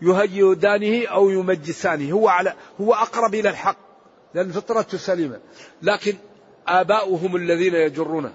يهيدانه 0.01 1.07
أو 1.07 1.29
يمجسانه. 1.29 2.11
هو 2.11 2.27
على 2.27 2.53
هو 2.81 2.93
أقرب 2.93 3.35
إلى 3.35 3.49
الحق. 3.49 3.77
لأن 4.33 4.51
فطرته 4.51 4.97
سليمة. 4.97 5.39
لكن 5.81 6.15
آباؤهم 6.67 7.35
الذين 7.35 7.75
يجرونه 7.75 8.33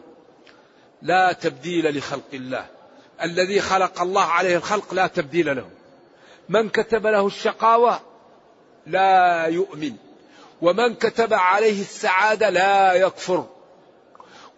لا 1.03 1.33
تبديل 1.33 1.99
لخلق 1.99 2.29
الله. 2.33 2.67
الذي 3.23 3.61
خلق 3.61 4.03
الله 4.03 4.25
عليه 4.25 4.57
الخلق 4.57 4.95
لا 4.95 5.07
تبديل 5.07 5.57
له. 5.57 5.71
من 6.49 6.69
كتب 6.69 7.07
له 7.07 7.27
الشقاوة 7.27 8.01
لا 8.87 9.45
يؤمن. 9.45 9.93
ومن 10.63 10.95
كتب 10.95 11.35
عليه 11.35 11.81
السعادة 11.81 12.51
لا 12.51 12.95
يكفر. 12.95 13.47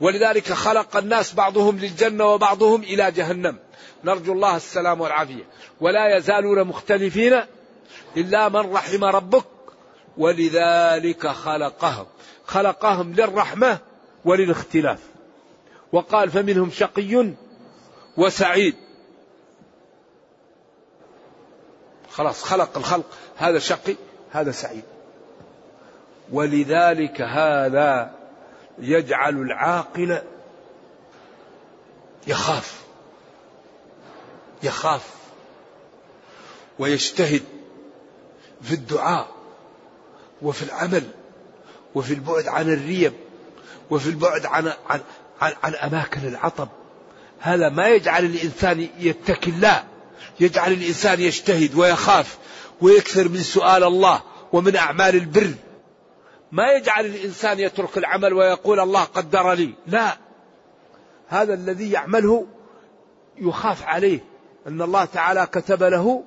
ولذلك 0.01 0.53
خلق 0.53 0.97
الناس 0.97 1.35
بعضهم 1.35 1.79
للجنة 1.79 2.25
وبعضهم 2.25 2.83
إلى 2.83 3.11
جهنم. 3.11 3.59
نرجو 4.05 4.33
الله 4.33 4.57
السلام 4.57 5.01
والعافية. 5.01 5.45
ولا 5.81 6.17
يزالون 6.17 6.65
مختلفين 6.65 7.43
إلا 8.17 8.49
من 8.49 8.73
رحم 8.73 9.05
ربك 9.05 9.45
ولذلك 10.19 11.27
خلقهم. 11.27 12.07
خلقهم 12.47 13.13
للرحمة 13.13 13.79
وللاختلاف. 14.25 14.99
وقال 15.93 16.31
فمنهم 16.31 16.71
شقي 16.71 17.33
وسعيد. 18.17 18.75
خلاص 22.11 22.43
خلق 22.43 22.79
الخلق. 22.79 23.07
هذا 23.37 23.59
شقي 23.59 23.97
هذا 24.31 24.51
سعيد. 24.51 24.85
ولذلك 26.33 27.21
هذا 27.21 28.11
يجعل 28.79 29.35
العاقل 29.35 30.23
يخاف. 32.27 32.83
يخاف 34.63 35.03
ويجتهد 36.79 37.43
في 38.63 38.75
الدعاء 38.75 39.29
وفي 40.43 40.63
العمل 40.63 41.03
وفي 41.95 42.15
البعد 42.15 42.49
عن 42.49 42.73
الريب 42.73 43.13
وفي 43.91 44.09
البعد 44.09 44.47
عن 44.47 44.73
عن 44.89 45.01
عن, 45.41 45.53
عن 45.63 45.75
أماكن 45.75 46.29
العطب. 46.29 46.69
هذا 47.41 47.69
ما 47.69 47.89
يجعل 47.89 48.25
الإنسان 48.25 48.89
يتكي 48.99 49.51
الله 49.51 49.85
يجعل 50.41 50.73
الإنسان 50.73 51.21
يجتهد 51.21 51.75
ويخاف 51.75 52.39
ويكثر 52.81 53.29
من 53.29 53.43
سؤال 53.43 53.85
الله 53.85 54.23
ومن 54.53 54.77
أعمال 54.77 55.15
البر. 55.15 55.55
ما 56.53 56.73
يجعل 56.73 57.07
الإنسان 57.07 57.61
يترك 57.61 57.99
العمل 57.99 58.33
ويقول 58.33 58.81
الله 58.81 59.05
قدر 59.05 59.53
لي. 59.53 59.75
لا. 59.87 60.17
هذا 61.29 61.55
الذي 61.55 61.91
يعمله 61.91 62.47
يخاف 63.37 63.83
عليه. 63.83 64.32
أن 64.67 64.83
الله 64.83 65.05
تعالى 65.05 65.47
كتب 65.47 65.83
له 65.83 66.25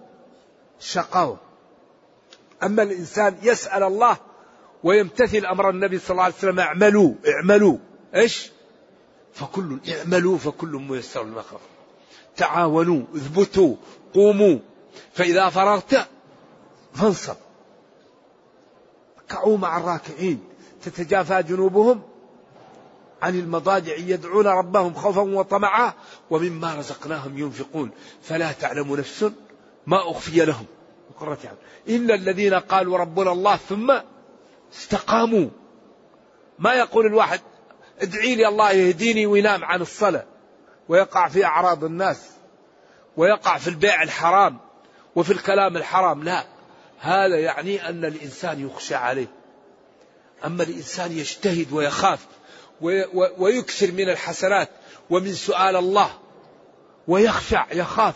شقاوة. 0.80 1.38
أما 2.64 2.84
الإنسان 2.84 3.38
يسأل 3.42 3.84
الله 3.84 4.18
ويمتثل 4.84 5.46
أمر 5.46 5.70
النبي 5.70 6.00
صلى 6.00 6.12
الله 6.12 6.24
عليه 6.24 6.36
وسلم 6.36 6.60
اعملوا 6.60 7.14
اعملوا. 7.28 7.78
إيش؟ 8.16 8.52
فكل 9.34 9.80
اعملوا 9.90 10.38
فكل 10.38 10.68
ميسر 10.68 11.42
خلق 11.42 11.62
تعاونوا 12.38 13.02
اثبتوا 13.16 13.76
قوموا. 14.14 14.60
فإذا 15.14 15.50
فرغت 15.50 16.08
فانصب. 16.94 17.36
كعوا 19.30 19.58
مع 19.58 19.78
الراكعين. 19.78 20.44
تتجافى 20.84 21.44
جنوبهم 21.44 22.02
عن 23.22 23.40
المضاجع 23.40 23.96
يدعون 23.96 24.48
ربهم 24.48 24.94
خوفا 24.94 25.22
وطمعا. 25.22 25.94
ومما 26.30 26.76
رزقناهم 26.76 27.38
ينفقون. 27.38 27.92
فلا 28.22 28.52
تعلم 28.52 28.96
نفس 28.96 29.32
ما 29.88 30.12
أخفي 30.12 30.46
لهم. 30.46 30.66
قرة 31.20 31.40
عين 31.44 31.58
إلا 31.96 32.16
الذين 32.16 32.54
قالوا 32.54 32.98
ربنا 32.98 33.32
الله 33.32 33.56
ثم 33.56 34.00
استقاموا. 34.74 35.50
ما 36.60 36.74
يقول 36.74 37.06
الواحد 37.06 37.40
ادعي 38.02 38.36
لي 38.36 38.48
الله 38.48 38.72
يهديني 38.72 39.26
وينام 39.26 39.66
عن 39.66 39.82
الصلاة. 39.82 40.26
ويقع 40.90 41.28
في 41.28 41.46
أعراض 41.46 41.84
الناس. 41.84 42.30
ويقع 43.18 43.58
في 43.58 43.68
البيع 43.68 44.04
الحرام. 44.04 44.58
وفي 45.16 45.34
الكلام 45.34 45.78
الحرام. 45.78 46.24
لا. 46.24 46.46
هذا 47.00 47.40
يعني 47.40 47.90
أن 47.90 48.06
الإنسان 48.06 48.66
يخشى 48.66 48.96
عليه. 48.96 49.28
أما 50.46 50.64
الإنسان 50.64 51.12
يجتهد 51.12 51.72
ويخاف. 51.72 52.28
ويكثر 53.38 53.92
من 53.92 54.10
الحسنات 54.10 54.70
ومن 55.10 55.34
سؤال 55.34 55.76
الله 55.76 56.10
ويخشع 57.08 57.66
يخاف. 57.72 58.16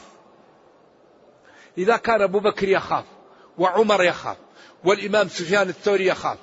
إذا 1.78 1.98
كان 1.98 2.22
أبو 2.22 2.39
بكر 2.39 2.69
يخاف 2.69 3.06
وعمر 3.58 4.04
يخاف 4.04 4.38
والإمام 4.84 5.28
سفيان 5.28 5.69
الثوري 5.69 6.08
يخاف 6.08 6.38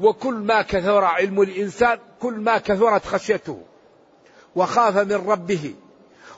وكل 0.00 0.34
ما 0.34 0.62
كثر 0.62 1.04
علم 1.04 1.42
الإنسان 1.42 1.98
كل 2.20 2.34
ما 2.34 2.58
كثرت 2.58 3.04
خشيته 3.06 3.62
وخاف 4.56 4.96
من 4.96 5.28
ربه 5.28 5.74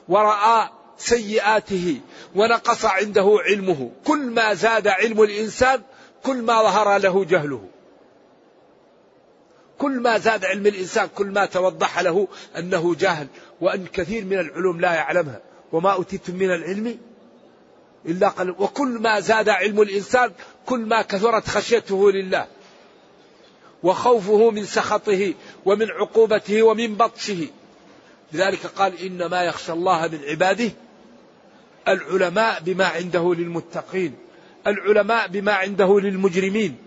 ورأى 0.09 0.69
سيئاته 0.97 2.01
ونقص 2.35 2.85
عنده 2.85 3.37
علمه. 3.45 3.91
كل 4.05 4.31
ما 4.31 4.53
زاد 4.53 4.87
علم 4.87 5.21
الإنسان 5.21 5.81
كل 6.23 6.41
ما 6.41 6.63
ظهر 6.63 6.97
له 6.97 7.25
جهله. 7.25 7.67
كل 9.81 9.99
ما 9.99 10.17
زاد 10.17 10.45
علم 10.45 10.67
الإنسان 10.67 11.09
كل 11.15 11.27
ما 11.27 11.45
توضح 11.45 11.99
له 11.99 12.27
أنه 12.57 12.95
جاهل 12.95 13.27
وأن 13.61 13.85
كثير 13.85 14.25
من 14.25 14.39
العلوم 14.39 14.81
لا 14.81 14.93
يعلمها. 14.93 15.41
وما 15.71 15.93
أوتيتم 15.93 16.35
من 16.35 16.51
العلم 16.51 16.97
إلا 18.05 18.29
قليل. 18.29 18.55
وكل 18.59 18.87
ما 18.87 19.19
زاد 19.19 19.49
علم 19.49 19.81
الإنسان 19.81 20.31
كل 20.65 20.79
ما 20.79 21.01
كثرت 21.01 21.47
خشيته 21.47 22.11
لله. 22.11 22.47
وخوفه 23.83 24.51
من 24.51 24.65
سخطه 24.65 25.33
ومن 25.65 25.91
عقوبته 25.91 26.63
ومن 26.63 26.95
بطشه. 26.95 27.47
لذلك 28.33 28.65
قال 28.65 28.99
إنما 29.01 29.43
يخشى 29.43 29.71
الله 29.71 30.07
من 30.07 30.19
عباده 30.29 30.71
العلماء 31.87 32.61
بما 32.61 32.85
عنده 32.85 33.33
للمتقين 33.33 34.15
العلماء 34.67 35.27
بما 35.27 35.53
عنده 35.53 35.99
للمجرمين. 35.99 36.77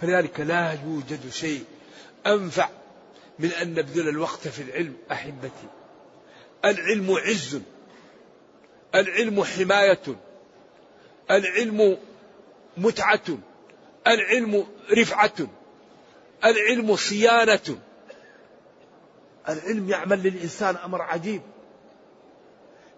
فلذلك 0.00 0.40
لا 0.40 0.78
يوجد 0.86 1.30
شيء 1.32 1.64
أنفع 2.26 2.68
من 3.38 3.48
أن 3.48 3.74
نبذل 3.74 4.08
الوقت 4.08 4.48
في 4.48 4.62
العلم 4.62 4.96
أحبتي. 5.12 5.68
العلم 6.64 7.10
عز. 7.10 7.60
العلم 8.94 9.44
حماية. 9.44 10.02
العلم 11.30 11.98
متعة. 12.76 13.38
العلم 14.06 14.66
رفعة. 14.98 15.48
العلم 16.44 16.96
صيانة. 16.96 17.78
العلم 19.48 19.90
يعمل 19.90 20.22
للإنسان 20.22 20.76
أمر 20.76 21.02
عجيب. 21.02 21.42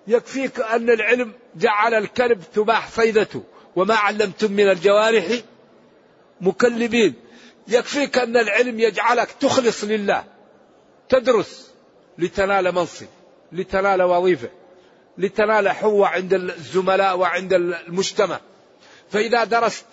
يكفيك 0.06 0.60
أن 0.60 0.90
العلم 0.90 1.32
جعل 1.56 1.94
الكلب 1.94 2.42
تباح 2.54 2.90
صيدته 2.90 3.42
وما 3.76 3.94
علمتم 3.94 4.52
من 4.52 4.70
الجوارح؟ 4.70 5.26
مكلبين. 6.40 7.14
يكفيك 7.68 8.18
أن 8.18 8.36
العلم 8.36 8.80
يجعلك 8.80 9.30
تخلص 9.40 9.84
لله 9.84 10.24
تدرس 11.08 11.70
لتنال 12.18 12.74
منصب 12.74 13.06
لتنال 13.52 14.02
وظيفة 14.02 14.48
لتنال 15.18 15.68
حوة 15.68 16.08
عند 16.08 16.34
الزملاء 16.34 17.18
وعند 17.18 17.52
المجتمع. 17.52 18.40
فإذا 19.10 19.44
درست 19.44 19.86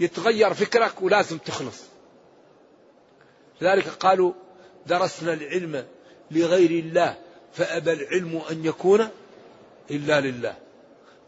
يتغير 0.00 0.54
فكرك 0.54 1.02
ولازم 1.02 1.38
تخلص. 1.38 1.82
لذلك 3.60 3.88
قالوا 3.88 4.32
درسنا 4.86 5.32
العلم 5.32 5.86
لغير 6.30 6.70
الله 6.70 7.16
فأبى 7.52 7.92
العلم 7.92 8.42
أن 8.50 8.64
يكون 8.64 9.08
إلا 9.90 10.20
لله. 10.20 10.54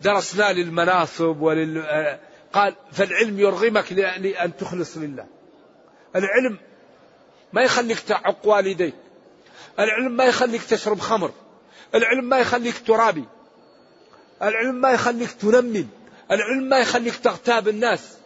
درسنا 0.01 0.53
للمناصب 0.53 1.41
ولل 1.41 1.85
قال 2.53 2.75
فالعلم 2.93 3.41
يرغمك 3.41 3.93
لأن 3.93 4.57
تخلص 4.57 4.97
لله. 4.97 5.27
العلم 6.17 6.59
ما 7.53 7.63
يخليك 7.63 8.01
تعق 8.01 8.47
والديك. 8.47 8.95
العلم 9.79 10.17
ما 10.17 10.25
يخليك 10.25 10.63
تشرب 10.63 10.99
خمر. 10.99 11.33
العلم 11.95 12.25
ما 12.25 12.39
يخليك 12.39 12.87
ترابي. 12.87 13.25
العلم 14.43 14.75
ما 14.75 14.91
يخليك 14.91 15.31
تنمم. 15.31 15.87
العلم 16.31 16.69
ما 16.69 16.79
يخليك 16.79 17.17
تغتاب 17.17 17.69
الناس. 17.69 18.17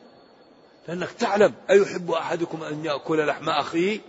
لأنك 0.88 1.11
تعلم 1.12 1.55
أيحب 1.70 2.11
أحدكم 2.11 2.62
أن 2.62 2.85
يأكل 2.85 3.27
لحم 3.27 3.48
أخيه؟ 3.48 4.01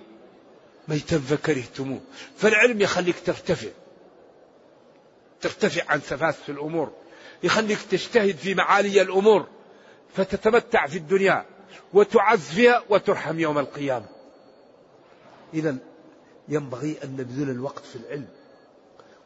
ميتا 0.88 1.20
فكرهتموه. 1.20 2.02
فالعلم 2.38 2.82
يخليك 2.82 3.16
ترتفع. 3.26 3.70
ترتفع 5.42 5.84
عن 5.90 6.02
سفاسف 6.02 6.50
الأمور. 6.50 6.92
يخليك 7.44 7.80
تجتهد 7.92 8.36
في 8.36 8.54
معالي 8.54 9.02
الأمور. 9.02 9.48
فتتمتع 10.16 10.88
في 10.88 10.98
الدنيا. 10.98 11.46
وتعز 11.94 12.40
فيها 12.40 12.84
وترحم 12.90 13.40
يوم 13.40 13.58
القيامة. 13.58 14.06
إذا 15.54 15.76
ينبغي 16.50 16.98
أن 17.04 17.12
نبذل 17.12 17.50
الوقت 17.50 17.86
في 17.86 17.96
العلم. 17.96 18.28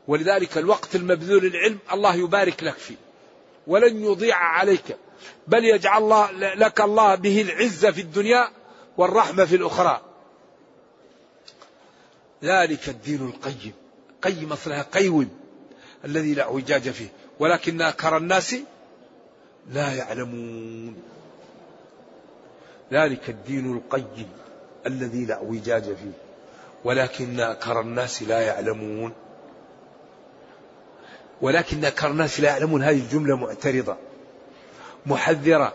ولذلك 0.07 0.57
الوقت 0.57 0.95
المبذول 0.95 1.43
للعلم 1.43 1.79
الله 1.93 2.15
يبارك 2.15 2.63
لك 2.63 2.77
فيه. 2.77 2.95
ولن 3.67 4.05
يضيع 4.05 4.35
عليك. 4.35 4.97
بل 5.47 5.65
يجعل 5.65 6.03
الله 6.03 6.31
لك 6.31 6.81
الله 6.81 7.15
به 7.15 7.41
العزة 7.41 7.91
في 7.91 8.01
الدنيا 8.01 8.49
والرحمة 8.97 9.45
في 9.45 9.55
الأخرى. 9.55 10.01
ذلك 12.43 12.89
الدين 12.89 13.25
القيم. 13.25 13.73
قيم 14.21 14.53
أصلها 14.53 14.81
قيم. 14.81 15.29
الذي 16.05 16.33
لا 16.33 16.43
اعوجاج 16.43 16.89
فيه. 16.89 17.11
ولكن 17.39 17.81
أكثر 17.81 18.17
الناس 18.17 18.55
لا 19.69 19.93
يعلمون. 19.93 21.12
ذلك 22.93 23.29
الدين 23.29 23.75
القيم 23.75 24.29
الذي 24.87 25.25
لا 25.25 25.35
اعوجاج 25.35 25.83
فيه. 25.83 26.11
ولكن 26.83 27.39
أكثر 27.39 27.81
الناس 27.81 28.23
لا 28.23 28.41
يعلمون. 28.41 29.13
ولكن 31.41 31.85
أكثر 31.85 32.11
الناس 32.11 32.39
لا 32.39 32.49
يعلمون 32.49 32.83
هذه 32.83 32.99
الجملة 32.99 33.35
معترضة. 33.35 33.97
محذرة 35.05 35.73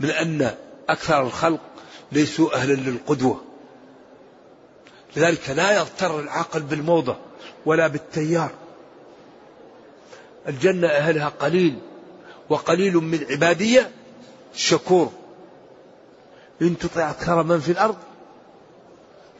من 0.00 0.10
أن 0.10 0.54
أكثر 0.88 1.22
الخلق 1.22 1.60
ليسوا 2.12 2.54
أهلا 2.54 2.72
للقدوة. 2.72 3.44
لذلك 5.16 5.50
لا 5.50 5.72
يغتر 5.72 6.20
العقل 6.20 6.62
بالموضة 6.62 7.16
ولا 7.66 7.86
بالتيار. 7.86 8.50
الجنة 10.48 10.88
أهلها 10.88 11.28
قليل 11.28 11.78
وقليل 12.48 12.94
من 12.94 13.26
عبادية 13.30 13.90
شكور. 14.54 15.12
إن 16.64 16.78
تطع 16.78 17.10
أكثر 17.10 17.42
من 17.42 17.60
في 17.60 17.72
الأرض 17.72 17.96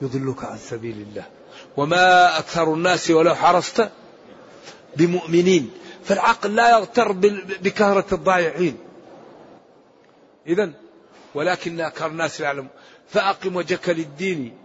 يضلك 0.03 0.45
عن 0.45 0.59
سبيل 0.59 1.07
الله. 1.09 1.25
وما 1.77 2.39
أكثر 2.39 2.75
الناس 2.75 3.11
ولو 3.11 3.35
حرصت 3.35 3.89
بمؤمنين. 4.97 5.71
فالعقل 6.05 6.55
لا 6.55 6.79
يغتر 6.79 7.13
بكثرة 7.63 8.15
الضائعين. 8.15 8.79
إذا 10.47 10.71
ولكن 11.35 11.81
أكثر 11.81 12.07
الناس 12.07 12.41
يعلم 12.41 12.69
فأقم 13.09 13.57
وجهك 13.57 13.89
للدين. 13.89 14.57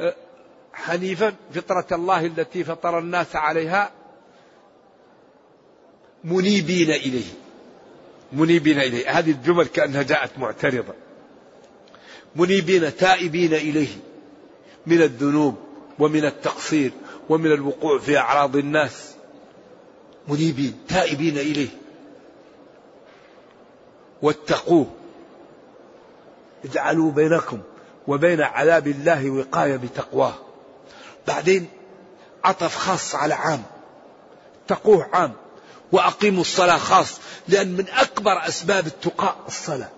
أه، 0.00 0.14
حنيفا. 0.72 1.34
فطرة 1.54 1.86
الله 1.92 2.26
التي 2.26 2.64
فطر 2.64 2.98
الناس 2.98 3.36
عليها 3.36 3.90
منيبين 6.24 6.90
إليه. 6.90 7.32
منيبين 8.32 8.78
إليه. 8.78 9.18
هذه 9.18 9.30
الجمل 9.30 9.66
كأنها 9.66 10.02
جاءت 10.02 10.38
معترضة. 10.38 11.07
منيبين 12.38 12.96
تائبين 12.96 13.54
إليه 13.54 13.96
من 14.86 15.02
الذنوب 15.02 15.54
ومن 15.98 16.24
التقصير 16.24 16.92
ومن 17.28 17.52
الوقوع 17.52 17.98
في 17.98 18.18
أعراض 18.18 18.56
الناس. 18.56 19.14
منيبين 20.28 20.80
تائبين 20.88 21.38
إليه. 21.38 21.68
واتقوه. 24.22 24.86
اجعلوا 26.64 27.12
بينكم 27.12 27.58
وبين 28.06 28.40
عذاب 28.40 28.86
الله 28.86 29.30
وقاية 29.30 29.76
بتقواه. 29.76 30.34
بعدين 31.26 31.68
عطف 32.44 32.76
خاص 32.76 33.14
على 33.14 33.34
عام. 33.34 33.62
تقوه 34.68 35.08
عام. 35.12 35.32
وأقيموا 35.92 36.40
الصلاة 36.40 36.78
خاص 36.78 37.20
لأن 37.48 37.72
من 37.72 37.88
أكبر 37.88 38.48
أسباب 38.48 38.86
التقاء 38.86 39.36
الصلاة. 39.46 39.97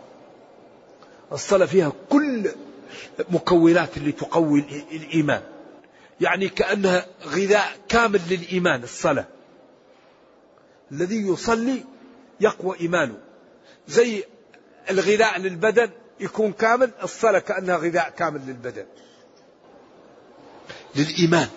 الصلاة 1.32 1.66
فيها 1.66 1.92
كل 2.10 2.50
مكونات 3.30 3.96
اللي 3.96 4.12
تقوي 4.12 4.64
الإيمان. 4.92 5.42
يعني 6.20 6.48
كأنها 6.48 7.06
غذاء 7.24 7.76
كامل 7.88 8.20
للإيمان 8.30 8.82
الصلاة. 8.82 9.26
الذي 10.92 11.16
يصلي 11.16 11.84
يقوى 12.40 12.80
إيمانه. 12.80 13.18
زي 13.88 14.24
الغذاء 14.90 15.38
للبدن 15.38 15.90
يكون 16.20 16.52
كامل 16.52 16.90
الصلاة 17.02 17.38
كأنها 17.38 17.76
غذاء 17.76 18.10
كامل 18.10 18.40
للبدن. 18.46 18.86
للإيمان. 20.96 21.48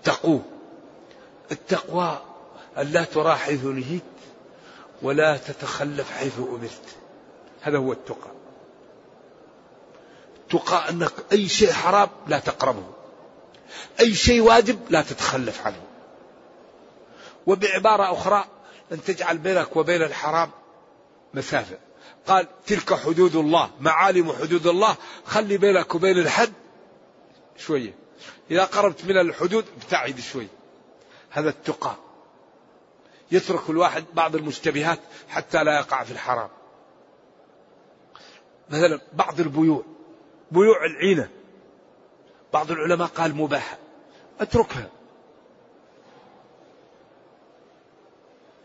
اتقوه. 0.00 0.42
التقوى 1.52 2.22
أن 2.78 2.86
لا 2.86 3.04
ترى 3.04 3.34
حيث 3.34 3.64
ولا 5.02 5.36
تتخلف 5.36 6.10
حيث 6.10 6.38
أمرت. 6.38 6.96
هذا 7.60 7.78
هو 7.78 7.92
التقى. 7.92 8.30
التقى 10.36 10.90
أنك 10.90 11.12
أي 11.32 11.48
شيء 11.48 11.72
حرام 11.72 12.08
لا 12.26 12.38
تقربه. 12.38 12.86
أي 14.00 14.14
شيء 14.14 14.40
واجب 14.40 14.78
لا 14.90 15.02
تتخلف 15.02 15.66
عنه 15.66 15.82
وبعبارة 17.46 18.12
أخرى 18.12 18.44
أن 18.92 19.04
تجعل 19.04 19.38
بينك 19.38 19.76
وبين 19.76 20.02
الحرام 20.02 20.50
مسافة. 21.34 21.78
قال 22.26 22.46
تلك 22.66 22.94
حدود 22.94 23.36
الله 23.36 23.70
معالم 23.80 24.32
حدود 24.32 24.66
الله. 24.66 24.96
خلي 25.26 25.56
بينك 25.56 25.94
وبين 25.94 26.18
الحد 26.18 26.52
شوية. 27.56 27.94
إذا 28.50 28.64
قربت 28.64 29.04
من 29.04 29.18
الحدود 29.18 29.64
ابتعد 29.82 30.20
شوي. 30.20 30.46
هذا 31.30 31.48
التقى. 31.48 31.96
يترك 33.30 33.70
الواحد 33.70 34.04
بعض 34.14 34.36
المشتبهات 34.36 34.98
حتى 35.28 35.64
لا 35.64 35.78
يقع 35.78 36.04
في 36.04 36.10
الحرام. 36.10 36.48
مثلا 38.70 39.00
بعض 39.12 39.40
البيوع 39.40 39.84
بيوع 40.50 40.84
العينة. 40.84 41.30
بعض 42.52 42.70
العلماء 42.70 43.08
قال 43.08 43.34
مباحة 43.34 43.78
أتركها. 44.40 44.90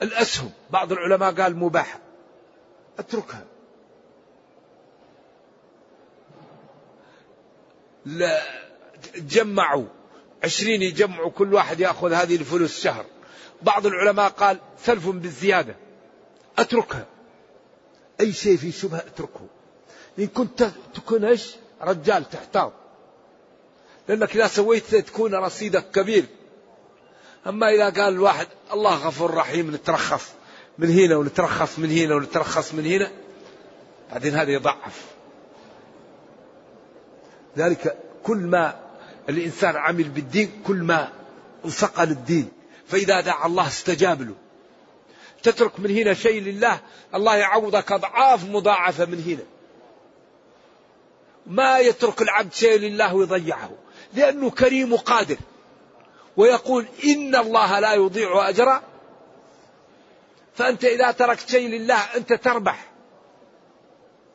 الأسهم 0.01 0.51
بعض 0.69 0.91
العلماء 0.91 1.33
قال 1.33 1.55
مباحة 1.55 1.99
أتركها. 2.99 3.45
لا 8.05 8.41
جمعوا 9.15 9.85
عشرين 10.43 10.81
يجمعوا 10.81 11.31
كل 11.31 11.53
واحد 11.53 11.79
يأخذ 11.79 12.13
هذه 12.13 12.35
الفلوس 12.35 12.83
شهر. 12.83 13.05
بعض 13.63 13.85
العلماء 13.85 14.29
قال 14.29 14.59
سلف 14.83 15.07
بالزيادة. 15.07 15.75
أتركها. 16.57 17.05
أي 18.19 18.33
شيء 18.33 18.57
في 18.57 18.71
شبهة 18.71 18.97
أتركه. 18.97 19.47
إن 20.19 20.27
كنت 20.27 20.69
تكون 20.93 21.25
إيش؟ 21.25 21.55
رجال 21.81 22.29
تحتاط. 22.29 22.73
لأنك 24.09 24.35
إذا 24.35 24.47
سويت 24.47 24.95
تكون 24.95 25.35
رصيدك 25.35 25.91
كبير. 25.91 26.25
أما 27.47 27.69
إذا 27.69 27.89
قال 27.89 28.13
الواحد 28.13 28.47
الله 28.73 28.95
غفور 28.95 29.33
رحيم 29.33 29.75
نترخص 29.75 30.31
من 30.77 30.89
هنا 30.89 31.15
ونترخص 31.15 31.79
من 31.79 31.91
هنا 31.91 32.15
ونترخص 32.15 32.73
من 32.73 32.85
هنا 32.85 33.11
بعدين 34.11 34.35
هذا 34.35 34.51
يضعف. 34.51 35.05
ذلك 37.57 37.97
كل 38.23 38.37
ما 38.37 38.79
الإنسان 39.29 39.75
عمل 39.75 40.03
بالدين 40.03 40.51
كل 40.67 40.75
ما 40.75 41.09
انصقل 41.65 42.11
الدين 42.11 42.49
فإذا 42.87 43.21
دعا 43.21 43.47
الله 43.47 43.67
استجاب 43.67 44.21
له 44.21 44.35
تترك 45.43 45.79
من 45.79 45.91
هنا 45.97 46.13
شيء 46.13 46.41
لله 46.41 46.79
الله 47.15 47.35
يعوضك 47.35 47.91
أضعاف 47.91 48.45
مضاعفة 48.45 49.05
من 49.05 49.23
هنا. 49.23 49.43
ما 51.47 51.79
يترك 51.79 52.21
العبد 52.21 52.53
شيء 52.53 52.79
لله 52.79 53.15
ويضيعه 53.15 53.71
لأنه 54.13 54.49
كريم 54.49 54.93
وقادر. 54.93 55.37
ويقول 56.37 56.85
إن 57.03 57.35
الله 57.35 57.79
لا 57.79 57.93
يضيع 57.93 58.49
أجر. 58.49 58.81
فأنت 60.55 60.85
إذا 60.85 61.11
تركت 61.11 61.49
شيء 61.49 61.67
لله 61.69 61.99
أنت 62.15 62.33
تربح. 62.33 62.85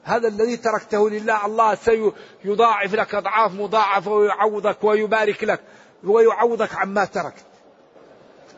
هذا 0.03 0.29
الذي 0.29 0.57
تركته 0.57 1.11
لله 1.11 1.47
الله 1.47 1.75
سيضاعف 1.75 2.95
لك 2.95 3.15
أضعاف 3.15 3.53
مضاعفة 3.53 4.11
ويعوضك 4.11 4.85
ويبارك 4.85 5.45
لك 5.45 5.61
ويعوضك 6.05 6.75
عما 6.75 7.05
تركت. 7.05 7.45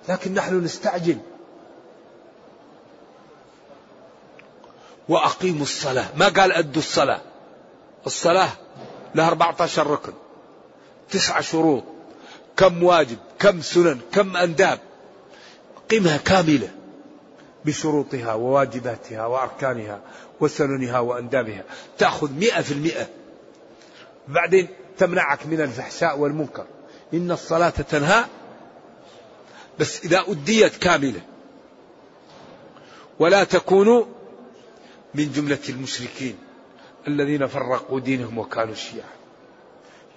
لكن 0.09 0.35
نحن 0.35 0.65
نستعجل. 0.65 1.19
وأقيموا 5.09 5.63
الصلاة. 5.63 6.07
ما 6.17 6.29
قال 6.29 6.53
أدوا 6.53 6.83
الصلاة؟ 6.83 7.21
الصلاة 8.07 8.49
لها 9.15 9.29
14 9.29 9.87
ركن. 9.87 10.13
تسعة 11.11 11.41
شروط. 11.41 11.85
كم 12.57 12.83
واجب 12.83 13.19
كم 13.39 13.61
سنن 13.61 14.01
كم 14.13 14.37
أنداب. 14.37 14.79
قمها 15.91 16.17
كاملة 16.17 16.71
بشروطها 17.65 18.35
وواجباتها 18.35 19.27
وأركانها 19.27 20.01
وسننها 20.41 20.99
وأندابها. 20.99 21.65
تأخذ 21.99 22.33
مئة 22.33 22.61
في 22.61 22.73
المئة. 22.73 23.09
بعدين 24.29 24.69
تمنعك 24.99 25.47
من 25.47 25.61
الفحشاء 25.61 26.19
والمنكر. 26.19 26.67
إن 27.15 27.31
الصلاة 27.31 27.71
تنهى 27.71 28.25
بس 29.81 30.05
إذا 30.05 30.25
أديت 30.29 30.77
كاملة. 30.77 31.21
ولا 33.19 33.45
تكونوا 33.45 34.05
من 35.15 35.33
جملة 35.33 35.59
المشركين 35.69 36.39
الذين 37.09 37.47
فرقوا 37.47 38.01
دينهم 38.01 38.39
وكانوا 38.39 38.75
شيعا. 38.75 39.11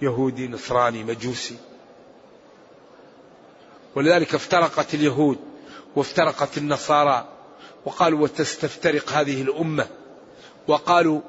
يهودي 0.02 0.48
نصراني 0.48 1.04
مجوسي. 1.04 1.56
ولذلك 3.94 4.34
افترقت 4.34 4.94
اليهود 4.94 5.38
وافترقت 5.96 6.58
النصارى 6.58 7.28
وقالوا 7.84 8.20
وتستفترق 8.20 9.12
هذه 9.12 9.42
الأمة. 9.42 9.86
وقالوا 10.68 11.20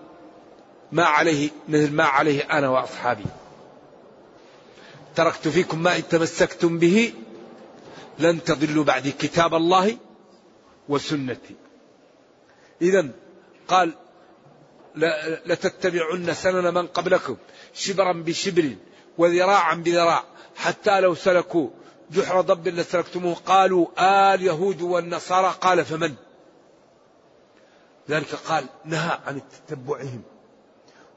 ما 0.92 1.04
عليه 1.04 1.50
مثل 1.70 1.94
ما 1.94 2.04
عليه 2.04 2.42
أنا 2.42 2.70
وأصحابي. 2.70 3.26
تركت 5.16 5.48
فيكم 5.48 5.84
ما 5.84 5.96
إن 5.96 6.08
تمسكتم 6.08 6.78
به 6.80 7.14
لن 8.20 8.44
تضلوا 8.44 8.84
بعد 8.84 9.08
كتاب 9.08 9.54
الله 9.54 9.98
وسنتي. 10.90 11.56
إذا 12.82 13.10
قال 13.68 13.94
لتتبعن 15.46 16.34
سنن 16.34 16.74
من 16.74 16.88
قبلكم 16.88 17.38
شبرا 17.74 18.14
بشبر 18.14 18.76
وذراعا 19.18 19.76
بذراع 19.76 20.24
حتى 20.56 21.00
لو 21.00 21.16
سلكوا 21.16 21.70
جحر 22.12 22.42
ضب 22.42 22.68
لسلكتموه 22.68 23.36
قالوا 23.36 23.88
آل 24.34 24.42
يهود 24.42 24.82
والنصارى 24.82 25.56
قال 25.62 25.86
فمن؟ 25.86 26.16
ذلك 28.10 28.36
قال 28.36 28.66
نهى 28.86 29.20
عن 29.26 29.42
تتبعهم. 29.68 30.22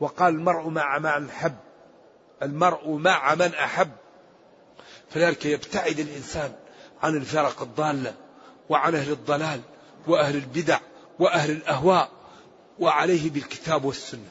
وقال 0.00 0.34
المرء 0.34 0.68
مع 0.68 0.98
من 0.98 1.28
أحب 1.28 1.56
المرء 2.42 2.90
مع 2.90 3.34
من 3.34 3.54
أحب. 3.54 3.90
فذلك 5.10 5.46
يبتعد 5.46 5.98
الإنسان 5.98 6.52
عن 7.02 7.16
الفرق 7.16 7.62
الضالة 7.62 8.14
وعن 8.68 8.94
أهل 8.94 9.12
الضلال 9.12 9.60
وأهل 10.06 10.36
البدع 10.36 10.78
وأهل 11.18 11.50
الأهواء 11.50 12.10
وعليه 12.78 13.30
بالكتاب 13.30 13.84
والسنة. 13.84 14.28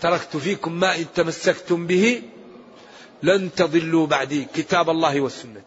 تركت 0.00 0.36
فيكم 0.36 0.72
ما 0.72 0.96
إن 0.96 1.06
تمسكتم 1.14 1.86
به 1.86 2.22
لن 3.22 3.54
تضلوا 3.54 4.06
بعدي 4.06 4.44
كتاب 4.54 4.90
الله 4.90 5.20
والسنة 5.20 5.62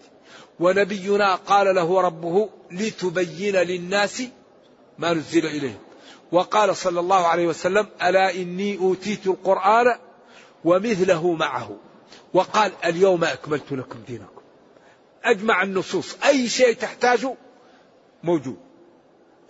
ونبينا 0.60 1.36
قال 1.36 1.76
له 1.76 2.02
ربه 2.02 2.50
لتبين 2.72 3.56
للناس 3.56 4.24
ما 4.98 5.14
نزل 5.14 5.46
إليهم. 5.46 5.80
وقال 6.32 6.76
صلى 6.76 7.00
الله 7.00 7.28
عليه 7.28 7.48
وسلم 7.48 7.88
ألا 8.04 8.36
إني 8.36 8.78
أوتيت 8.78 9.28
القرآن 9.28 9.98
ومثله 10.66 11.34
معه. 11.34 11.78
وقال 12.34 12.72
اليوم 12.86 13.24
أكملت 13.24 13.72
لكم 13.72 14.00
دينكم. 14.08 14.37
أجمع 15.32 15.64
النصوص. 15.64 16.18
أي 16.26 16.50
شيء 16.50 16.74
تحتاجه 16.74 17.36
موجود. 18.24 18.58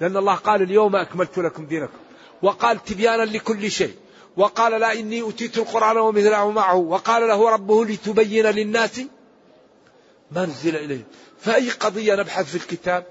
لأن 0.01 0.17
الله 0.17 0.35
قال 0.35 0.61
اليوم 0.61 0.95
أكملت 0.95 1.37
لكم 1.37 1.65
دينكم. 1.65 1.97
وقال 2.41 2.83
تبيانا 2.83 3.23
لكل 3.23 3.71
شيء. 3.71 3.95
وقال 4.37 4.81
لا 4.81 4.93
إني 4.93 5.29
أتيت 5.29 5.57
القرآن 5.57 5.97
ومثله 5.97 6.51
معه. 6.51 6.75
وقال 6.75 7.27
له 7.27 7.49
ربه 7.49 7.85
لتبين 7.85 8.45
للناس 8.45 9.01
ما 10.31 10.45
نزل 10.45 10.75
إليه. 10.75 11.07
فأي 11.39 11.69
قضية 11.69 12.15
نبحث 12.15 12.45
في 12.45 12.55
الكتاب؟ 12.55 13.05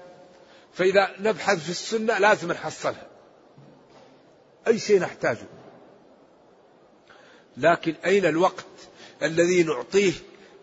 فإذا 0.73 1.15
نبحث 1.19 1.63
في 1.63 1.69
السنة 1.69 2.17
لازم 2.17 2.51
نحصلها. 2.51 3.07
أي 4.67 4.79
شيء 4.79 4.99
نحتاجه. 4.99 5.47
لكن 7.57 7.95
أين 8.05 8.25
الوقت 8.25 8.65
الذي 9.23 9.63
نعطيه 9.63 10.13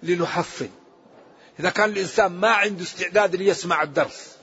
لنحصل؟ 0.03 0.69
إذا 1.61 1.71
كان 1.71 1.91
الإنسان 1.91 2.33
ما 2.33 2.49
عنده 2.49 2.83
استعداد 2.83 3.37
ليسمع 3.37 3.83
الدرس 3.83 4.37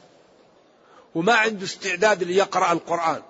وما 1.15 1.33
عنده 1.33 1.65
استعداد 1.65 2.23
ليقرأ 2.23 2.71
القرآن 2.71 3.21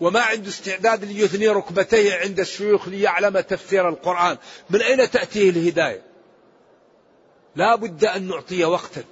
وما 0.00 0.20
عنده 0.20 0.48
استعداد 0.48 1.04
ليثني 1.04 1.48
ركبتيه 1.48 2.14
عند 2.14 2.40
الشيوخ 2.40 2.88
ليعلم 2.88 3.40
تفسير 3.40 3.88
القرآن 3.88 4.36
من 4.70 4.82
أين 4.82 5.10
تأتيه 5.10 5.50
الهداية؟ 5.50 6.02
لا 7.56 7.74
بد 7.74 8.04
أن 8.04 8.28
نعطي 8.28 8.64
وقتا 8.64 9.04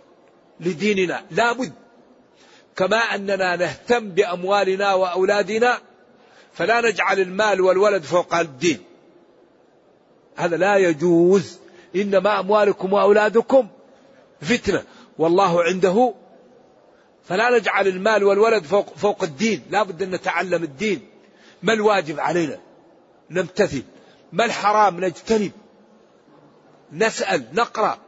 لديننا 0.60 1.24
لا 1.30 1.52
بد. 1.52 1.72
كما 2.76 2.96
أننا 2.96 3.56
نهتم 3.56 4.08
بأموالنا 4.10 4.94
وأولادنا 4.94 5.80
فلا 6.52 6.80
نجعل 6.80 7.20
المال 7.20 7.60
والولد 7.60 8.02
فوق 8.02 8.34
الدين. 8.34 8.82
هذا 10.36 10.56
لا 10.56 10.76
يجوز 10.76 11.58
إنما 11.96 12.40
أموالكم 12.40 12.92
وأولادكم. 12.92 13.68
فتنة. 14.40 14.84
والله 15.18 15.62
عنده 15.62 16.14
فلا 17.28 17.58
نجعل 17.58 17.86
المال 17.86 18.24
والولد 18.24 18.64
فوق, 18.64 18.96
فوق 18.96 19.22
الدين. 19.22 19.62
لا 19.70 19.82
بد 19.82 20.02
أن 20.02 20.10
نتعلم 20.10 20.62
الدين. 20.62 21.08
ما 21.62 21.72
الواجب 21.72 22.20
علينا؟ 22.20 22.58
نمتثل. 23.30 23.82
ما 24.32 24.44
الحرام؟ 24.44 25.04
نجتنب. 25.04 25.52
نسأل. 26.92 27.44
نقرأ. 27.52 27.98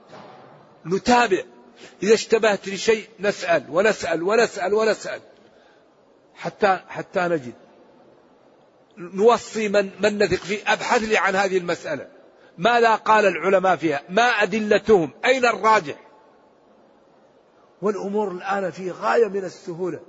نتابع. 0.87 1.43
إذا 2.03 2.15
اشتبهت 2.15 2.69
لشيء 2.69 3.09
نسأل 3.21 3.65
ونسأل 3.71 4.23
ونسأل 4.23 4.75
ونسأل. 4.75 5.21
حتى 6.35 6.81
حتى 6.89 7.21
نجد. 7.21 7.55
نوصي 8.99 9.69
من 9.69 9.91
من 10.01 10.19
نثق 10.19 10.37
فيه. 10.37 10.59
أبحث 10.67 11.03
لي 11.03 11.17
عن 11.19 11.37
هذه 11.37 11.59
المسألة. 11.59 12.09
ماذا 12.59 12.95
قال 12.95 13.27
العلماء 13.27 13.77
فيها؟ 13.77 14.03
ما 14.09 14.23
أدلتهم؟ 14.23 15.11
أين 15.25 15.45
الراجح؟ 15.45 16.08
والأمور 17.83 18.31
الآن 18.31 18.71
في 18.71 18.91
غاية 18.91 19.27
من 19.27 19.45
السهولة. 19.45 20.01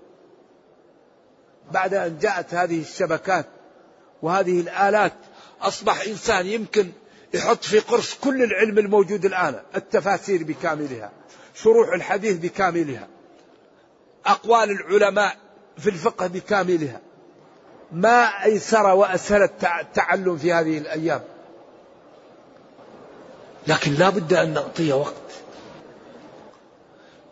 بعد 1.71 1.93
أن 1.93 2.17
جاءت 2.17 2.53
هذه 2.53 2.81
الشبكات 2.81 3.45
وهذه 4.21 4.61
الآلات 4.61 5.13
أصبح 5.61 6.01
إنسان 6.01 6.45
يمكن 6.45 6.91
يحط 7.33 7.63
في 7.63 7.79
قرص 7.79 8.13
كل 8.13 8.43
العلم 8.43 8.77
الموجود 8.77 9.25
الآن 9.25 9.59
التفاسير 9.75 10.43
بكاملها 10.43 11.11
شروح 11.55 11.93
الحديث 11.93 12.37
بكاملها 12.37 13.07
أقوال 14.25 14.71
العلماء 14.71 15.37
في 15.77 15.89
الفقه 15.89 16.27
بكاملها. 16.27 17.01
ما 17.91 18.43
أيسر 18.43 18.85
وأسهل 18.85 19.49
التعلم 19.81 20.37
في 20.37 20.53
هذه 20.53 20.77
الأيام. 20.77 21.21
لكن 23.67 23.93
لا 23.93 24.09
بد 24.09 24.33
أن 24.33 24.53
نعطيه 24.53 24.93
وقت. 24.93 25.13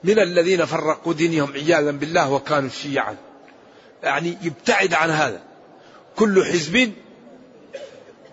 من 0.04 0.20
الذين 0.20 0.66
فرقوا 0.66 1.14
دينهم 1.14 1.54
عياذا 1.54 1.92
بالله 1.92 2.32
وكانوا 2.32 2.70
شيعا. 2.70 3.18
يعني 4.04 4.38
يبتعد 4.42 4.94
عن 4.94 5.10
هذا. 5.10 5.44
كل 6.16 6.46
حزب 6.46 6.94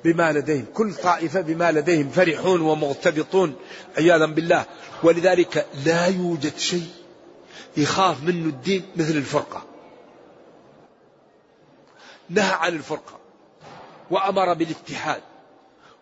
بما 0.04 0.32
لديهم 0.32 0.66
كل 0.74 0.94
طائفة 0.94 1.40
بما 1.40 1.72
لديهم 1.72 2.08
فرحون 2.08 2.60
ومغتبطون 2.60 3.54
عياذا 3.98 4.26
بالله. 4.26 4.64
ولذلك 5.02 5.66
لا 5.84 6.06
يوجد 6.06 6.56
شيء 6.56 6.88
يخاف 7.76 8.22
منه 8.22 8.48
الدين 8.48 8.82
مثل 8.96 9.16
الفرقة. 9.16 9.64
نهى 12.30 12.52
عن 12.52 12.72
الفرقة 12.72 13.18
وأمر 14.10 14.54
بالاتحاد. 14.54 15.22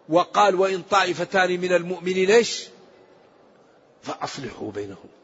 وقال 0.09 0.55
وإن 0.55 0.83
طائفتان 0.83 1.61
من 1.61 1.72
المؤمنين 1.72 2.31
إيش؟ 2.31 2.64
فأصلحوا 4.03 4.72
بينهم. 4.72 5.22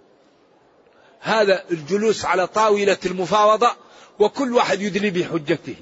هذا 1.21 1.65
الجلوس 1.71 2.25
على 2.25 2.47
طاولة 2.47 2.99
المفاوضة 3.07 3.71
وكل 4.19 4.55
واحد 4.55 4.81
يدلي 4.81 5.11
بحجته. 5.11 5.77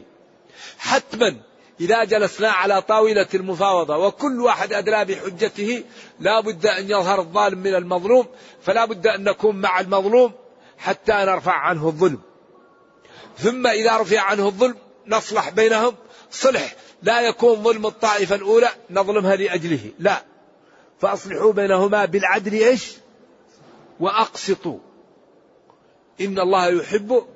حتما 0.78 1.36
إذا 1.80 2.04
جلسنا 2.04 2.50
على 2.50 2.82
طاولة 2.82 3.26
المفاوضة 3.34 3.96
وكل 3.96 4.40
واحد 4.40 4.72
أدلى 4.72 5.04
بحجته 5.04 5.84
لا 6.20 6.40
بد 6.40 6.66
أن 6.66 6.84
يظهر 6.84 7.20
الظالم 7.20 7.58
من 7.58 7.74
المظلوم 7.74 8.26
فلا 8.62 8.84
بد 8.84 9.06
أن 9.06 9.24
نكون 9.24 9.56
مع 9.56 9.80
المظلوم 9.80 10.32
حتى 10.78 11.12
نرفع 11.12 11.52
عنه 11.52 11.86
الظلم. 11.86 12.20
ثم 13.38 13.66
إذا 13.66 13.96
رفع 13.96 14.20
عنه 14.20 14.46
الظلم 14.46 14.74
نصلح 15.06 15.48
بينهم. 15.48 15.94
صلح 16.30 16.76
لا 17.02 17.20
يكون 17.20 17.62
ظلم 17.62 17.86
الطائفة 17.86 18.34
الأولى 18.34 18.68
نظلمها 18.90 19.36
لأجله. 19.36 19.90
لا. 19.98 20.22
فأصلحوا 21.00 21.52
بينهما 21.52 22.04
بالعدل 22.04 22.52
إيش؟ 22.52 22.92
وأقسطوا. 24.00 24.78
إن 26.20 26.38
الله 26.38 26.66
يحب 26.66 27.26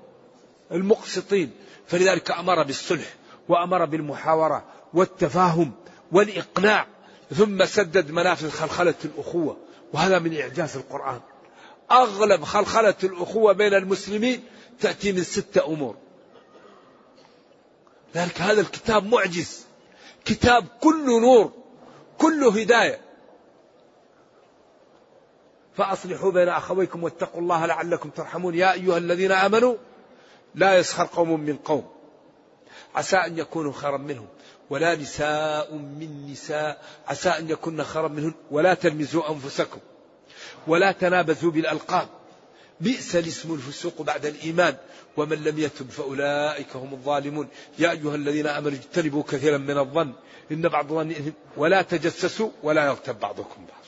المقسطين. 0.73 1.51
فلذلك 1.87 2.31
أمر 2.31 2.63
بالصلح 2.63 3.15
وأمر 3.49 3.85
بالمحاورة 3.85 4.65
والتفاهم 4.95 5.73
والإقناع 6.13 6.87
ثم 7.35 7.65
سدد 7.65 8.11
منافذ 8.11 8.51
خلخلة 8.51 8.95
الأخوة 9.05 9.57
وهذا 9.93 10.19
من 10.19 10.41
إعجاز 10.41 10.77
القرآن. 10.77 11.21
أغلب 11.91 12.45
خلخلة 12.45 12.95
الأخوة 13.05 13.53
بين 13.53 13.75
المسلمين 13.75 14.45
تأتي 14.81 15.13
من 15.13 15.23
ستة 15.23 15.67
أمور. 15.67 15.97
ذلك 18.15 18.41
هذا 18.41 18.61
الكتاب 18.61 19.07
معجز. 19.07 19.65
كتاب 20.25 20.67
كله 20.81 21.21
نور 21.21 21.53
كله 22.19 22.61
هداية. 22.61 23.10
فأصلحوا 25.77 26.31
بين 26.31 26.49
أخويكم 26.49 27.05
واتقوا 27.05 27.41
الله 27.41 27.67
لعلكم 27.67 28.11
ترحمون. 28.11 28.55
يا 28.55 28.73
أيها 28.73 28.99
الذين 28.99 29.33
آمنوا 29.33 29.75
لا 30.55 30.79
يسخر 30.79 31.05
قوم 31.05 31.41
من 31.41 31.57
قوم. 31.57 31.91
عسى 32.95 33.17
أن 33.17 33.39
يكونوا 33.39 33.73
خيرا 33.73 33.97
منهم 33.97 34.27
ولا 34.71 34.97
نساء 34.97 35.75
من 35.75 36.33
نساء. 36.33 36.83
عسى 37.09 37.29
أن 37.29 37.51
يكون 37.51 37.85
خيرا 37.85 38.09
منهن 38.09 38.35
ولا 38.51 38.75
تلمزوا 38.75 39.31
أنفسكم 39.31 39.79
ولا 40.67 40.93
تنابزوا 40.93 41.51
بالألقاب. 41.51 42.09
بئس 42.81 43.17
الاسم 43.17 43.55
الفسوق 43.55 44.03
بعد 44.03 44.27
الإيمان 44.27 44.77
ومن 45.17 45.45
لم 45.45 45.59
يتب 45.59 45.91
فأولئك 45.91 46.77
هم 46.77 46.93
الظالمون. 46.93 47.49
يا 47.79 47.91
أيها 47.91 48.15
الذين 48.15 48.47
آمنوا 48.47 48.79
اجتنبوا 48.79 49.23
كثيرا 49.23 49.59
من 49.59 49.79
الظن 49.79 50.13
إن 50.53 50.69
بعض 50.69 50.93
الظن 50.93 51.33
ولا 51.57 51.83
تجسسوا 51.83 52.51
ولا 52.63 52.87
يغتب 52.87 53.21
بعضكم 53.21 53.67
بعض 53.67 53.80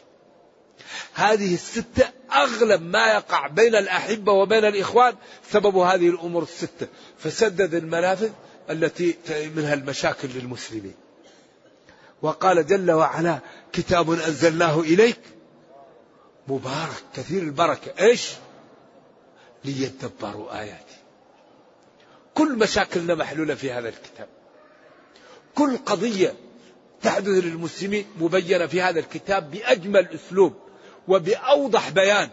هذه 1.15 1.55
الستة 1.55 2.11
أغلب 2.33 2.83
ما 2.83 3.07
يقع 3.07 3.47
بين 3.47 3.77
الأحبة 3.77 4.33
وبين 4.33 4.65
الإخوان 4.65 5.15
سبب 5.51 5.77
هذه 5.77 6.09
الأمور 6.09 6.43
الستة. 6.43 6.87
فسدد 7.19 7.75
المنافذ 7.75 8.31
التي 8.71 9.17
منها 9.57 9.75
المشاكل 9.75 10.29
للمسلمين. 10.29 10.95
وقال 12.23 12.67
جل 12.67 12.91
وعلا 12.91 13.39
كتاب 13.73 14.11
أنزلناه 14.11 14.81
إليك 14.81 15.21
مبارك 16.49 17.03
كثير 17.15 17.43
البركة. 17.43 17.93
إيش؟ 18.01 18.31
ليدبروا 19.65 20.61
آياته 20.61 20.97
كل 22.35 22.59
مشاكلنا 22.59 23.15
محلولة 23.15 23.55
في 23.55 23.73
هذا 23.73 23.89
الكتاب. 23.89 24.29
كل 25.55 25.77
قضية 25.77 26.35
تحدث 27.03 27.29
للمسلمين 27.29 28.07
مبينة 28.21 28.67
في 28.67 28.83
هذا 28.83 29.01
الكتاب 29.01 29.51
بأجمل 29.51 30.09
أسلوب. 30.15 30.55
وبأوضح 31.09 31.91
بيان. 31.91 32.31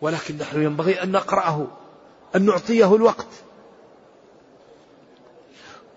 ولكن 0.00 0.38
نحن 0.38 0.62
ينبغي 0.62 1.02
أن 1.02 1.12
نقرأه 1.12 1.66
أن 2.36 2.46
نعطيه 2.46 2.94
الوقت. 2.94 3.28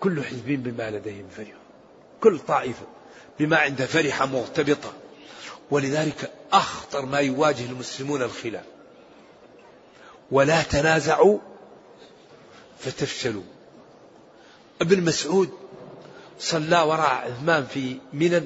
كل 0.00 0.24
حزب 0.24 0.46
بما 0.46 0.90
لديهم 0.90 1.28
فرح 1.36 1.54
كل 2.20 2.38
طائفة 2.38 2.86
بما 3.38 3.56
عندها 3.56 3.86
فرحة 3.86 4.26
مرتبطة. 4.26 4.92
ولذلك 5.70 6.32
أخطر 6.52 7.06
ما 7.06 7.18
يواجه 7.18 7.64
المسلمون 7.64 8.22
الخلاف. 8.22 8.64
ولا 10.30 10.62
تنازعوا 10.62 11.38
فتفشلوا. 12.78 13.42
ابن 14.80 15.04
مسعود 15.04 15.50
صلى 16.38 16.82
وراء 16.82 17.10
عثمان 17.10 17.66
في 17.66 17.98
منى 18.12 18.42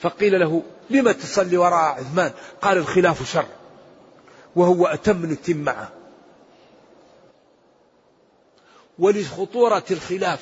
فقيل 0.00 0.40
له 0.40 0.62
لم 0.96 1.10
تصلي 1.10 1.56
وراء 1.56 1.74
عثمان؟ 1.74 2.32
قال 2.62 2.78
الخلاف 2.78 3.32
شر. 3.32 3.46
وهو 4.56 4.86
أتم 4.86 5.26
نتم 5.26 5.56
معه. 5.56 5.92
ولخطورة 8.98 9.84
الخلاف 9.90 10.40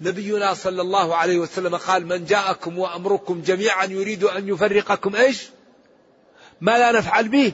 نبينا 0.00 0.54
صلى 0.54 0.82
الله 0.82 1.16
عليه 1.16 1.38
وسلم 1.38 1.76
قال 1.76 2.06
من 2.06 2.24
جاءكم 2.24 2.78
وأمركم 2.78 3.42
جميعا 3.42 3.84
يريد 3.84 4.24
أن 4.24 4.48
يفرقكم 4.48 5.16
إيش؟ 5.16 5.48
ما 6.60 6.78
لا 6.78 6.92
نفعل 6.92 7.28
به. 7.28 7.52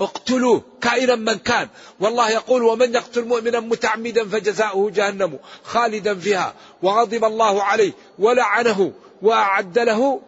اقتلوه 0.00 0.62
كائنا 0.80 1.14
من 1.14 1.38
كان. 1.38 1.68
والله 2.00 2.30
يقول 2.30 2.62
ومن 2.62 2.94
يقتل 2.94 3.24
مؤمنا 3.24 3.60
متعمدا 3.60 4.28
فجزاؤه 4.28 4.90
جهنم 4.90 5.38
خالدا 5.64 6.14
فيها. 6.14 6.54
وغضب 6.82 7.24
الله 7.24 7.62
عليه 7.62 7.92
ولعنه 8.18 8.92
وأعد 9.22 9.78
له 9.78 10.20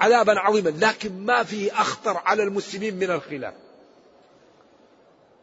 عذابا 0.00 0.38
عظيما. 0.38 0.68
لكن 0.68 1.26
ما 1.26 1.42
فيه 1.42 1.80
أخطر 1.80 2.16
على 2.16 2.42
المسلمين 2.42 2.96
من 2.96 3.10
الخلاف. 3.10 3.54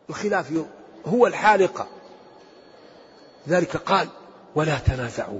الخلاف 0.10 0.46
هو 1.06 1.28
الحالقة 1.28 1.88
ذلك 3.50 3.78
قال 3.78 4.08
ولا 4.56 4.80
تنازعوا 4.80 5.40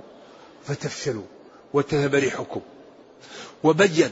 فتفشلوا 0.64 1.24
وتذهب 1.74 2.16
ريحكم. 2.16 2.62
وبين 3.64 4.12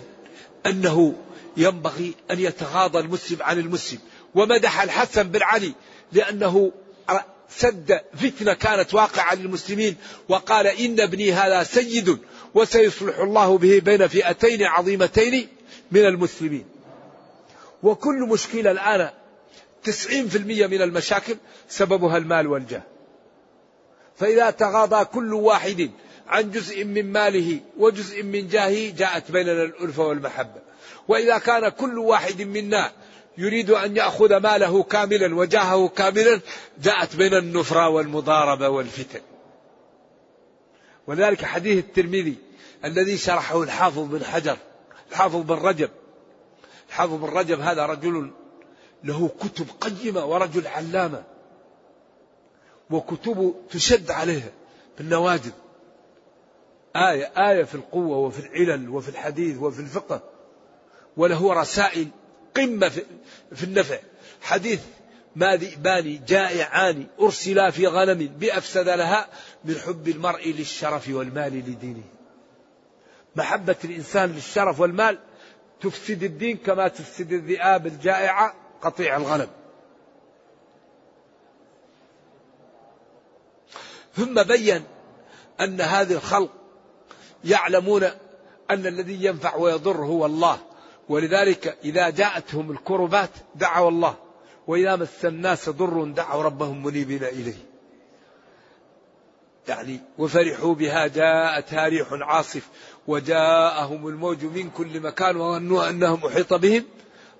أنه 0.65 1.13
ينبغي 1.57 2.15
أن 2.31 2.39
يتغاضى 2.39 2.99
المسلم 2.99 3.43
عن 3.43 3.59
المسلم. 3.59 3.99
ومدح 4.35 4.81
الحسن 4.81 5.23
بن 5.23 5.43
علي 5.43 5.73
لأنه 6.11 6.71
سد 7.57 8.01
فتنة 8.13 8.53
كانت 8.53 8.93
واقعة 8.93 9.35
للمسلمين 9.35 9.95
وقال 10.29 10.67
إن 10.67 10.99
ابني 10.99 11.33
هذا 11.33 11.63
سيد 11.63 12.17
وسيصلح 12.53 13.19
الله 13.19 13.57
به 13.57 13.79
بين 13.79 14.07
فئتين 14.07 14.63
عظيمتين 14.63 15.47
من 15.91 16.05
المسلمين. 16.05 16.65
وكل 17.83 18.19
مشكلة 18.19 18.71
الآن 18.71 19.09
تسعين 19.83 20.27
في 20.27 20.37
المية 20.37 20.67
من 20.67 20.81
المشاكل 20.81 21.37
سببها 21.69 22.17
المال 22.17 22.47
والجاه. 22.47 22.83
فإذا 24.15 24.49
تغاضى 24.49 25.05
كل 25.05 25.33
واحد 25.33 25.91
عن 26.27 26.51
جزء 26.51 26.83
من 26.83 27.11
ماله 27.11 27.59
وجزء 27.77 28.23
من 28.23 28.47
جاهه 28.47 28.91
جاءت 28.95 29.31
بيننا 29.31 29.63
الألفة 29.63 30.07
والمحبة. 30.07 30.61
وإذا 31.07 31.37
كان 31.37 31.69
كل 31.69 31.97
واحد 31.99 32.41
منا 32.41 32.91
يريد 33.37 33.69
أن 33.69 33.97
يأخذ 33.97 34.37
ماله 34.37 34.83
كاملا 34.83 35.35
وجاهه 35.35 35.87
كاملا 35.87 36.41
جاءت 36.81 37.15
بين 37.15 37.33
النفرة 37.33 37.89
والمضاربة 37.89 38.69
والفتن. 38.69 39.21
ولذلك 41.07 41.45
حديث 41.45 41.85
الترمذي 41.85 42.35
الذي 42.85 43.17
شرحه 43.17 43.63
الحافظ 43.63 43.99
بن 43.99 44.23
حجر 44.23 44.57
الحافظ 45.11 45.35
بن 45.35 45.55
رجب. 45.55 45.89
الحافظ 46.89 47.13
بن 47.13 47.27
رجب 47.27 47.59
هذا 47.59 47.85
رجل 47.85 48.31
له 49.03 49.29
كتب 49.39 49.65
قيمة 49.81 50.25
ورجل 50.25 50.67
علامة 50.67 51.23
وكتبه 52.89 53.55
تشد 53.69 54.11
عليها 54.11 54.51
بالنواجذ 54.97 55.51
آية 56.95 57.31
آية 57.37 57.63
في 57.63 57.75
القوة 57.75 58.17
وفي 58.17 58.39
العلل 58.39 58.89
وفي 58.89 59.09
الحديث 59.09 59.57
وفي 59.57 59.79
الفقه 59.79 60.21
وله 61.17 61.53
رسائل 61.53 62.07
قمة 62.55 62.89
في 63.55 63.63
النفع. 63.63 63.99
حديث 64.41 64.81
ما 65.35 65.55
ذئبان 65.55 66.25
جائعان 66.27 67.07
أرسلا 67.19 67.69
في 67.69 67.87
غنم 67.87 68.27
بأفسد 68.27 68.89
لها 68.89 69.27
من 69.65 69.75
حب 69.75 70.07
المرء 70.07 70.47
للشرف 70.47 71.09
والمال 71.09 71.53
لدينه. 71.53 72.03
محبة 73.35 73.75
الإنسان 73.83 74.31
للشرف 74.31 74.79
والمال 74.79 75.19
تفسد 75.81 76.23
الدين 76.23 76.57
كما 76.57 76.87
تفسد 76.87 77.31
الذئاب 77.31 77.87
الجائعة 77.87 78.53
قطيع 78.81 79.17
الغنم. 79.17 79.47
ثم 84.15 84.43
بين 84.43 84.83
أن 85.59 85.81
هذه 85.81 86.13
الخلق 86.13 86.51
يعلمون 87.45 88.03
أن 88.69 88.87
الذي 88.87 89.25
ينفع 89.25 89.55
ويضر 89.55 90.05
هو 90.05 90.25
الله. 90.25 90.59
ولذلك 91.11 91.77
إذا 91.83 92.09
جاءتهم 92.09 92.71
الكربات 92.71 93.29
دعوا 93.55 93.89
الله 93.89 94.15
وإذا 94.67 94.95
مس 94.95 95.25
الناس 95.25 95.69
ضر 95.69 96.03
دعوا 96.03 96.43
ربهم 96.43 96.83
منيبين 96.83 97.23
إليه. 97.23 97.57
يعني 99.67 99.99
وفرحوا 100.17 100.73
بها 100.75 101.07
جاءتها 101.07 101.87
ريح 101.87 102.07
عاصف 102.11 102.67
وجاءهم 103.07 104.07
الموج 104.07 104.45
من 104.45 104.69
كل 104.69 104.99
مكان 104.99 105.35
وظنوا 105.35 105.89
أنهم 105.89 106.25
أحيط 106.25 106.53
بهم 106.53 106.85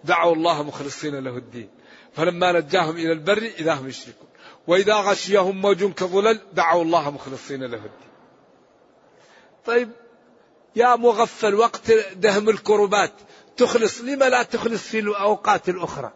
دعوا 0.04 0.36
الله 0.36 0.64
مخلصين 0.64 1.16
له 1.16 1.38
الدين. 1.38 1.70
فلما 2.14 2.52
نجاهم 2.52 2.96
إلى 2.96 3.12
البر 3.12 3.52
إذا 3.60 3.74
هم 3.74 3.88
يشركون. 3.88 4.28
وإذا 4.68 4.96
غشيهم 4.96 5.62
موج 5.62 5.84
كظلل 5.84 6.40
دعوا 6.54 6.84
الله 6.84 7.12
مخلصين 7.12 7.64
له 7.64 7.78
الدين. 7.78 8.12
طيب 9.66 9.90
يا 10.76 10.96
مغفل 10.96 11.56
وقت 11.56 11.92
دهم 12.16 12.50
الكربات 12.50 13.12
تخلص 13.58 14.02
لما 14.02 14.30
لا 14.30 14.44
تخلص 14.44 14.82
في 14.82 15.00
الأوقات 15.00 15.70
الأخرى؟ 15.70 16.12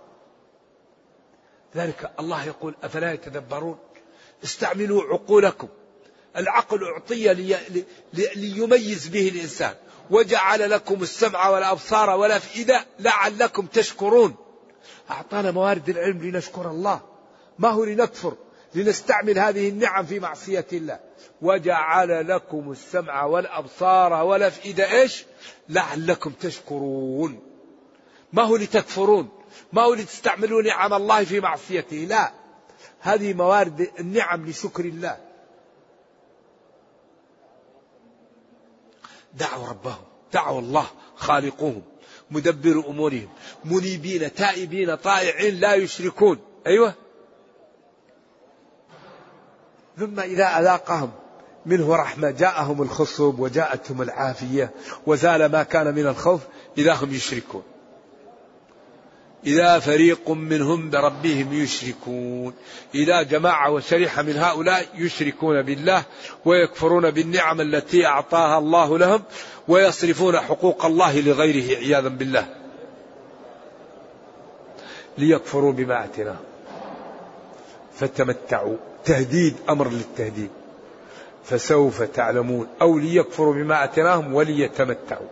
ذلك 1.75 2.11
الله 2.19 2.45
يقول 2.45 2.75
أفلا 2.83 3.13
يتدبرون؟ 3.13 3.77
استعملوا 4.43 5.03
عقولكم. 5.03 5.67
العقل 6.37 6.83
أعطي 6.83 7.33
لي 7.33 7.57
لي 8.13 8.29
ليميز 8.35 9.07
به 9.07 9.29
الإنسان. 9.29 9.73
وجعل 10.09 10.69
لكم 10.69 11.03
السمع 11.03 11.49
والأبصار 11.49 12.09
والأفئدة 12.09 12.85
لعلكم 12.99 13.65
تشكرون. 13.65 14.35
أعطانا 15.11 15.51
موارد 15.51 15.89
العلم 15.89 16.23
لنشكر 16.23 16.71
الله. 16.71 17.01
ما 17.59 17.69
هو 17.69 17.83
لنكفر؟ 17.83 18.33
لنستعمل 18.75 19.39
هذه 19.39 19.69
النعم 19.69 20.05
في 20.05 20.19
معصية 20.19 20.67
الله. 20.73 20.99
وجعل 21.41 22.27
لكم 22.27 22.71
السمع 22.71 23.23
والأبصار 23.23 24.13
والأفئدة 24.13 24.91
إيش؟ 24.91 25.25
لعلكم 25.69 26.31
تشكرون. 26.31 27.39
ما 28.33 28.43
هو 28.43 28.55
لتكفرون؟ 28.55 29.29
ما 29.73 29.81
هو 29.81 29.93
لتستعملون 29.93 30.65
نعم 30.65 30.93
الله 30.93 31.23
في 31.23 31.39
معصيته؟ 31.39 31.97
لا. 31.97 32.31
هذه 32.99 33.33
موارد 33.33 33.91
النعم 33.99 34.45
لشكر 34.49 34.85
الله. 34.85 35.17
دعوا 39.33 39.67
ربهم 39.67 40.03
دعوا 40.33 40.59
الله 40.59 40.85
خالقوهم 41.15 41.81
مدبر 42.31 42.83
أمورهم 42.87 43.29
منيبين 43.65 44.33
تائبين 44.33 44.95
طائعين 44.95 45.59
لا 45.59 45.73
يشركون. 45.73 46.39
أيوه. 46.67 46.93
ثم 49.97 50.19
إذا 50.19 50.45
أذاقهم 50.59 51.11
منه 51.65 51.95
رحمة. 51.95 52.31
جاءهم 52.31 52.81
الخصوب 52.81 53.39
وجاءتهم 53.39 54.01
العافية 54.01 54.71
وزال 55.07 55.45
ما 55.45 55.63
كان 55.63 55.95
من 55.95 56.07
الخوف 56.07 56.41
إذا 56.77 56.93
هم 56.93 57.13
يشركون. 57.13 57.63
إذا 59.45 59.79
فريق 59.79 60.29
منهم 60.29 60.89
بربهم 60.89 61.53
يشركون. 61.53 62.53
إذا 62.95 63.21
جماعة 63.21 63.71
وشريحة 63.71 64.21
من 64.21 64.37
هؤلاء 64.37 64.85
يشركون 64.95 65.61
بالله 65.61 66.03
ويكفرون 66.45 67.11
بالنعم 67.11 67.61
التي 67.61 68.05
أعطاها 68.05 68.57
الله 68.57 68.97
لهم 68.97 69.23
ويصرفون 69.67 70.39
حقوق 70.39 70.85
الله 70.85 71.19
لغيره 71.19 71.77
عياذا 71.77 72.07
بالله. 72.07 72.47
ليكفروا 75.17 75.71
بما 75.71 76.05
أتيناهم. 76.05 76.45
فتمتعوا. 77.95 78.77
تهديد 79.05 79.55
أمر 79.69 79.89
للتهديد. 79.89 80.49
فسوف 81.45 82.01
تعلمون 82.03 82.67
أو 82.81 82.97
ليكفروا 82.97 83.53
بما 83.53 83.83
أتيناهم 83.83 84.33
وليتمتعوا. 84.33 85.27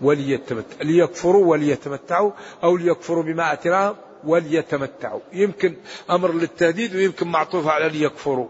وليتمتعوا 0.00 0.82
ليكفروا 0.82 1.46
وليتمتعوا 1.46 2.32
أو 2.64 2.76
ليكفروا 2.76 3.22
بما 3.22 3.52
أتناهم 3.52 3.96
وليتمتعوا. 4.24 5.20
يمكن 5.32 5.76
أمر 6.10 6.32
للتهديد 6.32 6.96
ويمكن 6.96 7.28
معطوف 7.28 7.66
على 7.66 7.88
ليكفروا. 7.88 8.48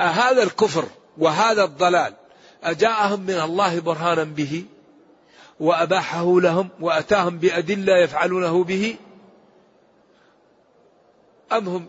أهذا 0.00 0.42
الكفر 0.42 0.84
وهذا 1.18 1.64
الضلال 1.64 2.14
أجاءهم 2.64 3.20
من 3.20 3.40
الله 3.40 3.80
برهانا 3.80 4.24
به 4.24 4.64
وأباحه 5.60 6.40
لهم 6.40 6.68
وأتاهم 6.80 7.38
بأدلة 7.38 7.96
يفعلونه 7.96 8.64
به 8.64 8.96
أم 11.52 11.68
هم 11.68 11.86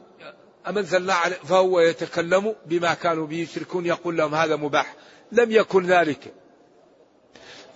أم 0.68 0.78
أنزلنا 0.78 1.14
فهو 1.30 1.80
يتكلم 1.80 2.56
بما 2.66 2.94
كانوا 2.94 3.28
به 3.28 3.38
يشركون 3.38 3.86
يقول 3.86 4.18
لهم 4.18 4.36
هذا 4.36 4.56
مباح. 4.56 4.96
لم 5.32 5.52
يكن 5.52 5.86
ذلك. 5.86 6.34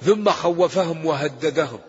ثم 0.02 0.30
خوفهم 0.30 1.06
وهددهم. 1.06 1.80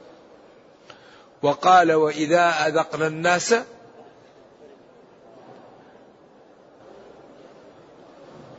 وقال 1.43 1.93
وإذا 1.93 2.49
أذقنا 2.67 3.07
الناس 3.07 3.55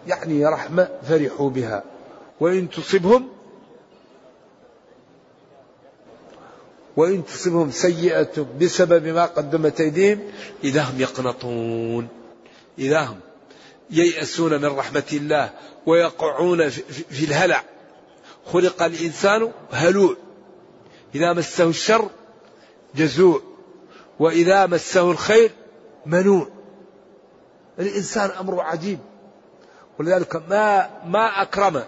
يعني 0.07 0.45
رحمة 0.45 0.89
فرحوا 1.07 1.49
بها. 1.49 1.83
وإن 2.39 2.69
تصبهم 2.69 3.29
وإن 6.97 7.25
تصبهم 7.25 7.71
سيئة 7.71 8.45
بسبب 8.61 9.07
ما 9.07 9.25
قدمت 9.25 9.81
أيديهم 9.81 10.19
إذا 10.63 10.83
هم 10.83 11.01
يقنطون. 11.01 12.24
إذا 12.79 13.01
هم 13.01 13.19
ييأسون 13.89 14.61
من 14.61 14.65
رحمة 14.65 15.03
الله 15.13 15.49
ويقعون 15.85 16.69
في 16.69 17.25
الهلع. 17.25 17.63
خلق 18.45 18.83
الإنسان 18.83 19.51
هلوع. 19.71 20.15
إذا 21.15 21.33
مسه 21.33 21.69
الشر 21.69 22.09
جزوع. 22.95 23.41
وإذا 24.19 24.65
مسه 24.65 25.11
الخير 25.11 25.51
منوع. 26.05 26.47
الإنسان 27.79 28.29
أمره 28.29 28.61
عجيب. 28.61 28.99
ولذلك 29.99 30.35
ما 30.35 30.89
ما 31.05 31.41
أكرم 31.41 31.83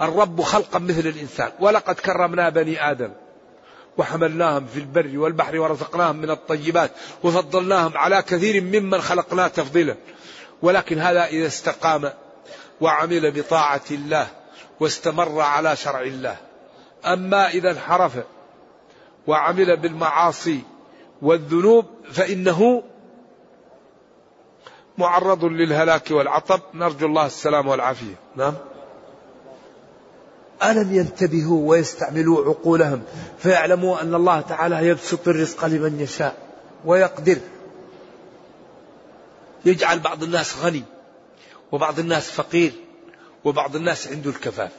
الرب 0.00 0.40
خلقا 0.40 0.78
مثل 0.78 1.06
الإنسان. 1.06 1.50
ولقد 1.60 1.94
كرمنا 1.94 2.48
بني 2.48 2.90
آدم. 2.90 3.10
وحملناهم 3.98 4.66
في 4.66 4.78
البر 4.78 5.18
والبحر 5.18 5.58
ورزقناهم 5.58 6.16
من 6.16 6.30
الطيبات 6.30 6.90
وفضلناهم 7.22 7.96
على 7.96 8.22
كثير 8.22 8.60
ممن 8.60 9.00
خلقنا 9.00 9.48
تفضيلا. 9.48 9.96
ولكن 10.62 10.98
هذا 10.98 11.26
إذا 11.26 11.46
استقام 11.46 12.12
وعمل 12.80 13.30
بطاعة 13.30 13.80
الله 13.90 14.26
واستمر 14.80 15.40
على 15.40 15.76
شرع 15.76 16.00
الله. 16.00 16.36
أما 17.04 17.48
إذا 17.48 17.70
انحرف 17.70 18.12
وعمل 19.26 19.76
بالمعاصي 19.76 20.60
والذنوب 21.22 21.86
فإنه 22.12 22.82
معرض 24.98 25.44
للهلاك 25.44 26.10
والعطب. 26.10 26.60
نرجو 26.74 27.06
الله 27.06 27.26
السلام 27.26 27.68
والعافية. 27.68 28.14
نعم. 28.36 28.54
ألم 30.62 30.94
ينتبهوا 30.94 31.70
ويستعملوا 31.70 32.44
عقولهم 32.44 33.02
فيعلموا 33.38 34.02
أن 34.02 34.14
الله 34.14 34.40
تعالى 34.40 34.88
يبسط 34.88 35.28
الرزق 35.28 35.64
لمن 35.64 36.00
يشاء 36.00 36.36
ويقدر. 36.84 37.38
يجعل 39.64 39.98
بعض 39.98 40.22
الناس 40.22 40.56
غني 40.58 40.84
وبعض 41.72 41.98
الناس 41.98 42.30
فقير 42.30 42.72
وبعض 43.44 43.76
الناس 43.76 44.08
عنده 44.08 44.30
الكفاف. 44.30 44.72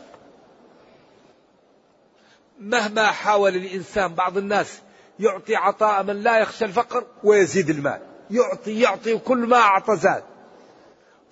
مهما 2.59 3.05
حاول 3.05 3.55
الإنسان 3.55 4.15
بعض 4.15 4.37
الناس 4.37 4.79
يعطي 5.19 5.55
عطاء 5.55 6.03
من 6.03 6.23
لا 6.23 6.39
يخشى 6.39 6.65
الفقر 6.65 7.05
ويزيد 7.23 7.69
المال. 7.69 8.01
يعطي 8.31 8.79
يعطي 8.79 9.13
وكل 9.13 9.37
ما 9.37 9.57
أعطى 9.57 9.95
زاد. 9.95 10.23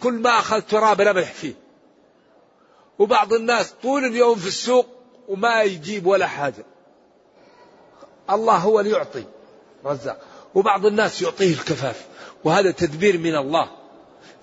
كل 0.03 0.13
ما 0.13 0.29
أخذ 0.29 0.61
تراب 0.61 1.01
رمح 1.01 1.31
فيه. 1.33 1.66
وبعض 2.99 3.33
الناس 3.33 3.73
طول 3.83 4.05
اليوم 4.05 4.35
في 4.35 4.47
السوق 4.47 4.87
وما 5.27 5.61
يجيب 5.61 6.05
ولا 6.05 6.27
حاجة. 6.27 6.65
الله 8.29 8.55
هو 8.57 8.79
اللي 8.79 8.91
يعطي 8.91 9.23
رزاق. 9.85 10.21
وبعض 10.55 10.85
الناس 10.85 11.21
يعطيه 11.21 11.53
الكفاف. 11.53 12.05
وهذا 12.43 12.71
تدبير 12.71 13.17
من 13.17 13.35
الله. 13.35 13.69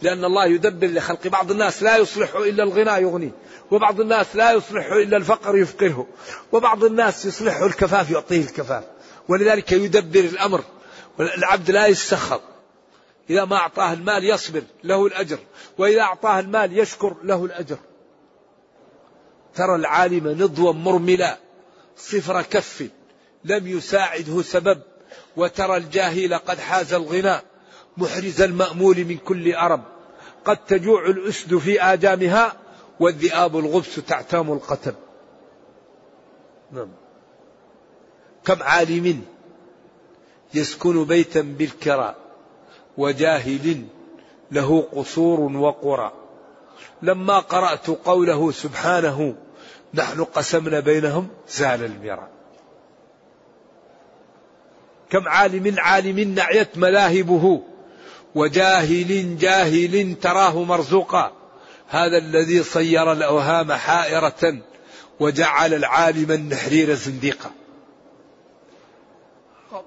لأن 0.02 0.24
الله 0.24 0.46
يدبر 0.46 0.86
لخلق. 0.86 1.26
بعض 1.26 1.50
الناس 1.50 1.82
لا 1.82 1.96
يصلح 1.96 2.34
إلا 2.34 2.62
الغنى 2.62 3.02
يغنيه. 3.02 3.30
وبعض 3.70 4.00
الناس 4.00 4.36
لا 4.36 4.52
يصلح 4.52 4.86
إلا 4.86 5.16
الفقر 5.16 5.57
يفقره 5.57 6.07
وبعض 6.52 6.84
الناس 6.84 7.24
يصلحه 7.24 7.66
الكفاف 7.66 8.11
يعطيه 8.11 8.40
الكفاف. 8.40 8.84
ولذلك 9.28 9.72
يدبر 9.72 10.20
الأمر. 10.20 10.64
العبد 11.20 11.70
لا 11.70 11.86
يستخر 11.86 12.40
إذا 13.30 13.44
ما 13.44 13.57
أعطاه 13.57 13.92
المال 13.92 14.24
يصبر 14.24 14.62
له 14.84 15.07
الأجر. 15.07 15.38
وإذا 15.78 16.00
أعطاه 16.00 16.40
المال 16.40 16.78
يشكر 16.78 17.16
له 17.22 17.44
الأجر. 17.44 17.78
ترى 19.55 19.74
العالم 19.74 20.28
نضوا 20.28 20.72
مرملا. 20.72 21.38
صفر 21.96 22.42
كف 22.42 22.88
لم 23.44 23.66
يساعده 23.66 24.42
سبب. 24.42 24.80
وترى 25.36 25.76
الجاهل 25.76 26.34
قد 26.34 26.59
حاز 26.59 26.94
الغنى. 26.94 27.40
محرز 27.96 28.40
المأمول 28.42 29.05
من 29.05 29.16
كل 29.16 29.55
أرب. 29.55 29.82
قد 30.44 30.57
تجوع 30.57 31.07
الأسد 31.07 31.59
في 31.59 31.82
آجامها 31.82 32.52
والذئاب 33.00 33.59
الغبس 33.59 33.94
تعتام 33.94 34.52
القتب. 34.52 34.94
نعم. 36.72 36.88
كم 38.44 38.62
عالم 38.62 39.24
يسكن 40.55 41.05
بيتا 41.05 41.40
بالكرى. 41.40 42.14
وجاهل 42.98 43.84
له 44.50 44.88
قصور 44.92 45.40
وقرى. 45.40 46.24
لما 47.03 47.39
قرأت 47.39 47.87
قوله 47.87 48.53
سبحانه 48.53 49.35
نحن 49.95 50.25
قسمنا 50.25 50.81
بينهم 50.81 51.29
زال 51.49 51.85
الميراث. 51.85 52.29
كم 55.11 55.29
عالم 55.29 55.75
عالم 55.79 56.35
نعيت 56.35 56.79
ملاهبه 56.79 57.62
وجاهل 58.35 59.39
جاهل 59.39 60.14
تراه 60.22 60.64
مرزوقا. 60.64 61.33
هذا 61.89 62.18
الذي 62.18 62.62
صير 62.62 63.12
الأوهام 63.12 63.72
حائرة 63.72 64.59
وجعل 65.20 65.75
العالم 65.75 66.33
النحرير 66.33 66.95
زنديقا. 66.95 67.51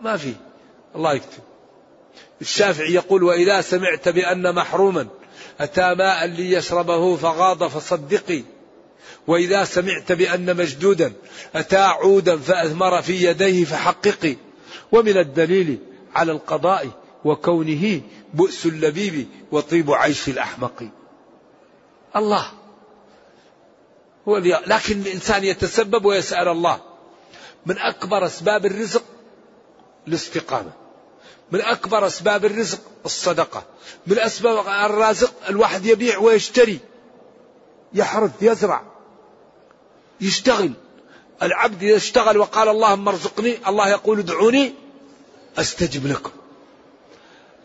ما 0.02 0.18
في. 0.18 0.34
الله 0.96 1.14
يكتب. 1.14 1.44
الشافعي 2.42 2.94
يقول 2.94 3.24
وإذا 3.24 3.62
سمعت 3.62 4.10
بأن 4.10 4.56
محروما 4.56 5.08
أتى 5.60 5.96
ماء 5.96 6.26
ليشربه 6.26 7.16
فغاض 7.16 7.64
فصدقي. 7.64 8.44
وإذا 9.28 9.64
سمعت 9.64 10.12
بأن 10.12 10.58
مجدودا 10.58 11.14
أتى 11.56 11.78
عودا 11.78 12.38
فأثمر 12.38 13.02
في 13.02 13.26
يديه 13.30 13.66
فحققي. 13.66 14.36
ومن 14.92 15.18
الدليل 15.18 15.80
على 16.16 16.32
القضاء 16.32 16.88
وكونه 17.26 18.02
بؤس 18.34 18.66
اللبيب 18.66 19.28
وطيب 19.52 19.92
عيش 19.92 20.28
الأحمق. 20.28 20.84
الله. 22.16 22.52
هو 24.28 24.38
لكن 24.68 25.02
الإنسان 25.02 25.44
يتسبب 25.44 26.06
ويسأل 26.06 26.48
الله. 26.48 26.80
من 27.66 27.78
أكبر 27.78 28.26
أسباب 28.26 28.66
الرزق 28.66 29.04
الاستقامة. 30.08 30.87
من 31.52 31.62
أكبر 31.62 32.08
أسباب 32.08 32.46
الرزق 32.46 32.80
الصدقة. 33.06 33.64
من 34.08 34.20
أسباب 34.20 34.68
الرازق 34.68 35.34
الواحد 35.50 35.86
يبيع 35.86 36.18
ويشتري. 36.18 36.80
يحرث 37.94 38.32
يزرع 38.42 38.82
يشتغل. 40.22 40.72
العبد 41.44 41.84
إذا 41.84 41.96
اشتغل 41.96 42.38
وقال 42.38 42.70
اللهم 42.70 43.08
ارزقني 43.08 43.58
الله 43.68 43.90
يقول 43.90 44.20
ادعوني 44.20 44.74
أستجب 45.58 46.08
لكم. 46.08 46.32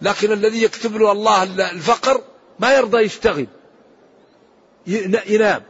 لكن 0.03 0.33
الذي 0.33 0.63
يكتب 0.63 0.97
له 0.97 1.13
الله 1.13 1.43
الفقر 1.43 2.23
ما 2.59 2.75
يرضى 2.75 2.99
يشتغل. 2.99 3.47
ينام. 5.27 5.63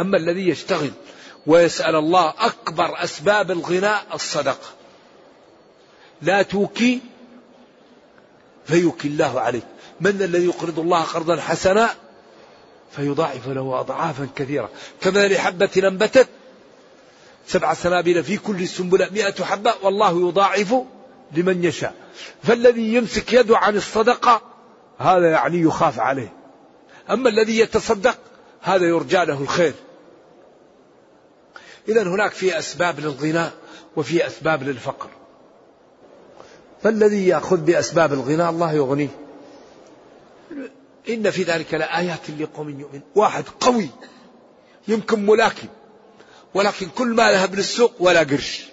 أما 0.00 0.16
الذي 0.16 0.48
يشتغل 0.48 0.90
ويسأل 1.46 1.96
الله 1.96 2.34
أكبر 2.38 3.04
أسباب 3.04 3.50
الغنى 3.50 4.06
الصدقة. 4.14 4.79
لا 6.22 6.42
توكي 6.42 7.00
فيوكي 8.66 9.08
الله 9.08 9.40
عليك 9.40 9.64
من 10.00 10.22
الذي 10.22 10.44
يقرض 10.44 10.78
الله 10.78 11.02
قرضا 11.02 11.36
حسنا 11.36 11.90
فيضاعف 12.96 13.48
له 13.48 13.80
أضعافا 13.80 14.28
كثيرة. 14.36 14.70
كمثل 15.00 15.38
حبة 15.38 15.70
أنبتت 15.76 16.28
سبع 17.46 17.74
سنابل 17.74 18.24
في 18.24 18.36
كل 18.36 18.68
سنبلة 18.68 19.08
مئة 19.12 19.44
حبة 19.44 19.74
والله 19.82 20.28
يضاعف 20.28 20.74
لمن 21.32 21.64
يشاء. 21.64 21.94
فالذي 22.42 22.94
يمسك 22.94 23.32
يده 23.32 23.58
عن 23.58 23.76
الصدقة 23.76 24.42
هذا 24.98 25.30
يعني 25.30 25.60
يخاف 25.60 26.00
عليه. 26.00 26.32
أما 27.10 27.28
الذي 27.28 27.58
يتصدق 27.58 28.18
هذا 28.60 28.84
يرجى 28.84 29.24
له 29.24 29.42
الخير. 29.42 29.74
إذا 31.88 32.02
هناك 32.02 32.32
في 32.32 32.58
أسباب 32.58 33.00
للغنى 33.00 33.46
وفي 33.96 34.26
أسباب 34.26 34.62
للفقر. 34.62 35.08
فالذي 36.82 37.28
يأخذ 37.28 37.56
بأسباب 37.56 38.12
الغنى 38.12 38.48
الله 38.48 38.72
يغنيه. 38.72 39.08
إن 41.08 41.30
في 41.30 41.42
ذلك 41.42 41.74
لآيات 41.74 42.30
لقوم 42.38 42.80
يؤمن 42.80 43.00
واحد 43.14 43.44
قوي 43.60 43.88
يمكن 44.88 45.26
ملاكم 45.26 45.68
ولكن 46.54 46.88
كل 46.88 47.08
ما 47.08 47.32
ذهب 47.32 47.54
للسوق 47.54 47.92
ولا 48.00 48.20
قرش. 48.20 48.66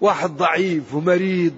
واحد 0.00 0.36
ضعيف 0.36 0.94
ومريض 0.94 1.56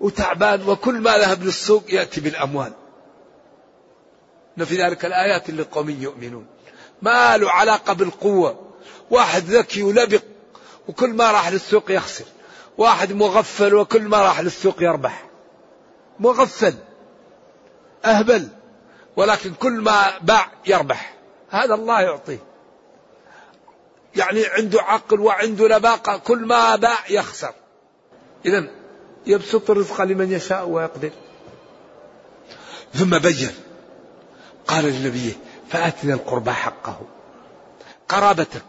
وتعبان 0.00 0.68
وكل 0.68 0.94
ما 0.94 1.18
ذهب 1.18 1.44
للسوق 1.44 1.84
يأتي 1.88 2.20
بالأموال. 2.20 2.72
إن 4.58 4.64
في 4.64 4.82
ذلك 4.82 5.04
الآيات 5.04 5.50
لقوم 5.50 5.90
يؤمنون. 5.90 6.46
ما 7.02 7.36
له 7.36 7.50
علاقة 7.50 7.92
بالقوة. 7.92 8.72
واحد 9.10 9.42
ذكي 9.44 9.82
ولبق 9.82 10.22
وكل 10.88 11.10
ما 11.10 11.30
راح 11.30 11.48
للسوق 11.48 11.90
يخسر. 11.90 12.24
واحد 12.78 13.12
مغفل 13.12 13.74
وكل 13.74 14.02
ما 14.02 14.22
راح 14.22 14.40
للسوق 14.40 14.82
يربح. 14.82 15.26
مغفل 16.20 16.74
أهبل 18.04 18.48
ولكن 19.16 19.54
كل 19.54 19.72
ما 19.72 20.18
باع 20.18 20.52
يربح. 20.66 21.14
هذا 21.50 21.74
الله 21.74 22.00
يعطيه. 22.00 22.38
يعني 24.16 24.46
عنده 24.46 24.82
عقل 24.82 25.20
وعنده 25.20 25.68
لباقة 25.68 26.16
كل 26.16 26.46
ما 26.46 26.76
باع 26.76 26.98
يخسر. 27.10 27.52
إذا 28.46 28.68
يبسط 29.26 29.70
الرزق 29.70 30.02
لمن 30.02 30.32
يشاء 30.32 30.68
ويقدر. 30.68 31.10
ثم 32.94 33.18
بين 33.18 33.50
قال 34.66 34.84
لنبيه 34.84 35.32
فآتنا 35.70 36.14
القربى 36.14 36.50
حقه. 36.50 37.00
قرابتك 38.08 38.62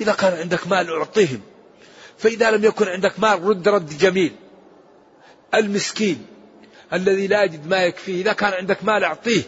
إذا 0.00 0.12
كان 0.12 0.38
عندك 0.38 0.66
مال 0.66 0.98
أعطيهم. 0.98 1.40
فإذا 2.22 2.50
لم 2.50 2.64
يكن 2.64 2.88
عندك 2.88 3.20
مال 3.20 3.42
رد 3.42 3.68
رد 3.68 3.98
جميل. 3.98 4.32
المسكين 5.54 6.26
الذي 6.92 7.26
لا 7.26 7.42
يجد 7.42 7.68
ما 7.68 7.82
يكفيه 7.82 8.22
إذا 8.22 8.32
كان 8.32 8.52
عندك 8.52 8.84
مال 8.84 9.04
أعطيه. 9.04 9.42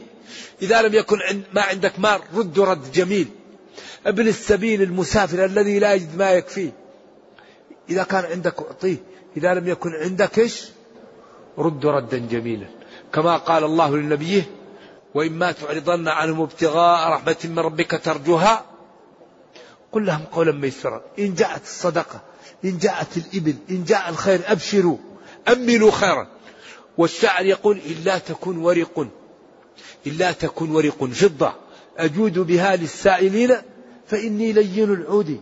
إذا 0.62 0.83
لم 0.83 0.95
يكن 0.95 1.16
ما 1.53 1.62
عندك 1.62 1.99
مال 1.99 2.20
رد 2.35 2.61
رد 2.61 2.93
جميل. 2.93 3.29
ابن 4.07 4.29
السبيل 4.29 4.83
المسافر 4.83 5.45
الذي 5.45 5.79
لا 5.79 5.95
يجد 5.95 6.16
ما 6.16 6.31
يكفيه. 6.31 6.70
إذا 7.91 8.03
كان 8.03 8.25
عندك 8.25 8.62
أعطيه 8.62 8.97
إذا 9.37 9.55
لم 9.55 9.68
يكن 9.68 9.91
عندك 9.91 10.39
إيش؟ 10.39 10.68
رد 11.59 11.87
ردا 11.87 12.18
جميلا. 12.18 12.66
كما 13.12 13.37
قال 13.37 13.64
الله 13.64 13.97
لنبيه 13.97 14.51
وإما 15.14 15.53
تعرضن 15.53 16.09
عنهم 16.09 16.41
ابتغاء 16.41 17.09
رحمة 17.09 17.37
من 17.45 17.59
ربك 17.59 18.01
ترجوها. 18.05 18.64
قل 19.93 20.07
لهم 20.07 20.25
قولا 20.33 20.53
ميسرا 20.53 21.03
إن 21.18 21.35
جاءت 21.35 21.62
الصدقة 21.62 22.34
إن 22.65 22.79
جاءت 22.79 23.17
الإبل 23.17 23.55
إن 23.71 23.85
جاء 23.85 24.09
الخير 24.09 24.41
أبشروا 24.47 24.97
أملوا 25.49 25.91
خيرا. 25.91 26.29
والشاعر 26.99 27.45
يقول 27.45 27.81
إلا 27.87 28.19
تكن 28.19 28.57
ورق 28.57 29.07
إلا 30.07 30.33
تكن 30.33 30.71
ورق 30.71 31.05
فضة 31.05 31.55
أجود 31.99 32.39
بها 32.39 32.77
للسائلين 32.77 33.57
فإني 34.07 34.53
لين 34.53 34.93
العود. 34.93 35.41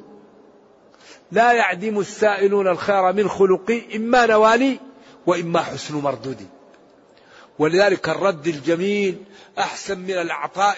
لا 1.33 1.53
يعدم 1.53 1.99
السائلون 1.99 2.69
الخير 2.69 3.13
من 3.13 3.29
خلقي 3.29 3.97
إما 3.97 4.27
نوالي 4.27 4.81
وإما 5.27 5.63
حسن 5.63 5.95
مردودي. 5.95 6.47
ولذلك 7.59 8.09
الرد 8.09 8.47
الجميل 8.47 9.17
أحسن 9.59 9.99
من 9.99 10.11
الأعطاء 10.11 10.77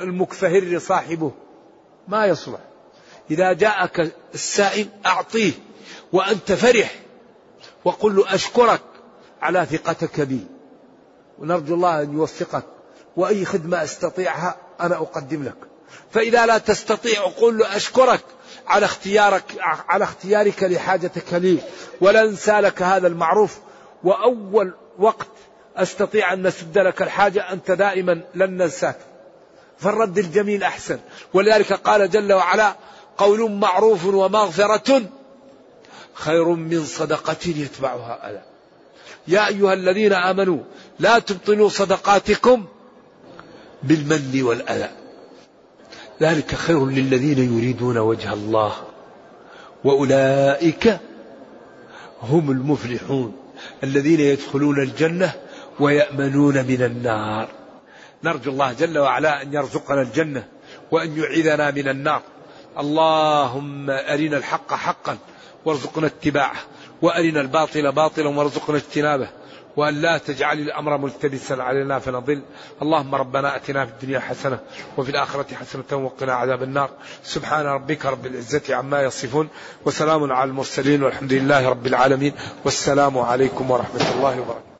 المكفهر 0.00 0.64
لصاحبه 0.64 1.32
ما 2.08 2.26
يصلح. 2.26 2.60
إذا 3.30 3.52
جاءك 3.52 4.12
السائل 4.34 4.88
أعطيه 5.06 5.52
وأنت 6.12 6.52
فرح 6.52 6.94
وقل 7.84 8.16
له 8.16 8.34
أشكرك 8.34 8.80
على 9.42 9.66
ثقتك 9.66 10.20
بي. 10.20 10.46
ونرجو 11.38 11.74
الله 11.74 12.02
أن 12.02 12.12
يوفقك 12.12 12.64
وأي 13.16 13.44
خدمة 13.44 13.84
أستطيعها 13.84 14.56
أنا 14.80 14.96
أقدم 14.96 15.42
لك. 15.44 15.56
فإذا 16.10 16.46
لا 16.46 16.58
تستطيع 16.58 17.22
قل 17.22 17.58
له 17.58 17.76
أشكرك 17.76 18.20
على 18.66 18.86
اختيارك 18.86 19.44
على 19.88 20.04
اختيارك 20.04 20.62
لحاجتك 20.62 21.34
لي. 21.34 21.58
ولا 22.00 22.22
انسى 22.22 22.52
لك 22.52 22.82
هذا 22.82 23.06
المعروف. 23.06 23.58
وأول 24.04 24.74
وقت 24.98 25.28
أستطيع 25.76 26.32
أن 26.32 26.46
نسد 26.46 26.78
لك 26.78 27.02
الحاجة 27.02 27.52
أنت 27.52 27.70
دائما 27.70 28.22
لن 28.34 28.56
ننساك. 28.56 28.96
فالرد 29.78 30.18
الجميل 30.18 30.62
أحسن. 30.62 30.98
ولذلك 31.34 31.72
قال 31.72 32.10
جل 32.10 32.32
وعلا 32.32 32.76
قول 33.18 33.50
معروف 33.50 34.06
ومغفرة 34.06 35.02
خير 36.14 36.48
من 36.48 36.84
صدقة 36.84 37.36
يتبعها 37.46 38.30
اذى 38.30 38.42
يا 39.28 39.48
أيها 39.48 39.72
الذين 39.72 40.12
آمنوا 40.12 40.58
لا 40.98 41.18
تبطلوا 41.18 41.68
صدقاتكم 41.68 42.64
بالمن 43.82 44.42
والأذى. 44.42 44.90
ذلك 46.20 46.54
خير 46.54 46.86
للذين 46.86 47.58
يريدون 47.58 47.98
وجه 47.98 48.32
الله 48.32 48.72
وأولئك 49.84 50.98
هم 52.22 52.50
المفلحون 52.50 53.36
الذين 53.84 54.20
يدخلون 54.20 54.82
الجنة 54.82 55.32
ويأمنون 55.80 56.54
من 56.54 56.82
النار. 56.82 57.48
نرجو 58.24 58.50
الله 58.50 58.72
جل 58.72 58.98
وعلا 58.98 59.42
أن 59.42 59.52
يرزقنا 59.52 60.02
الجنة 60.02 60.48
وأن 60.90 61.18
يعيذنا 61.18 61.70
من 61.70 61.88
النار. 61.88 62.22
اللهم 62.78 63.90
أرنا 63.90 64.36
الحق 64.36 64.74
حقا 64.74 65.18
وارزقنا 65.64 66.06
اتباعه 66.06 66.56
وأرنا 67.02 67.40
الباطل 67.40 67.92
باطلا 67.92 68.28
وارزقنا 68.28 68.76
اجتنابه 68.76 69.28
وأن 69.76 70.02
لا 70.02 70.18
تجعل 70.18 70.58
الأمر 70.58 70.98
ملتبسا 70.98 71.54
علينا 71.54 71.98
فنضل. 71.98 72.42
اللهم 72.82 73.14
ربنا 73.14 73.56
أتنا 73.56 73.86
في 73.86 73.92
الدنيا 73.92 74.20
حسنة 74.20 74.58
وفي 74.96 75.10
الآخرة 75.10 75.54
حسنة 75.54 76.04
وقنا 76.04 76.34
عذاب 76.34 76.62
النار. 76.62 76.90
سبحان 77.22 77.66
ربك 77.66 78.06
رب 78.06 78.26
العزة 78.26 78.74
عما 78.74 79.02
يصفون 79.02 79.48
وسلام 79.84 80.32
على 80.32 80.50
المرسلين 80.50 81.02
والحمد 81.02 81.32
لله 81.32 81.68
رب 81.68 81.86
العالمين. 81.86 82.32
والسلام 82.64 83.18
عليكم 83.18 83.70
ورحمة 83.70 84.14
الله 84.14 84.40
وبركاته. 84.40 84.71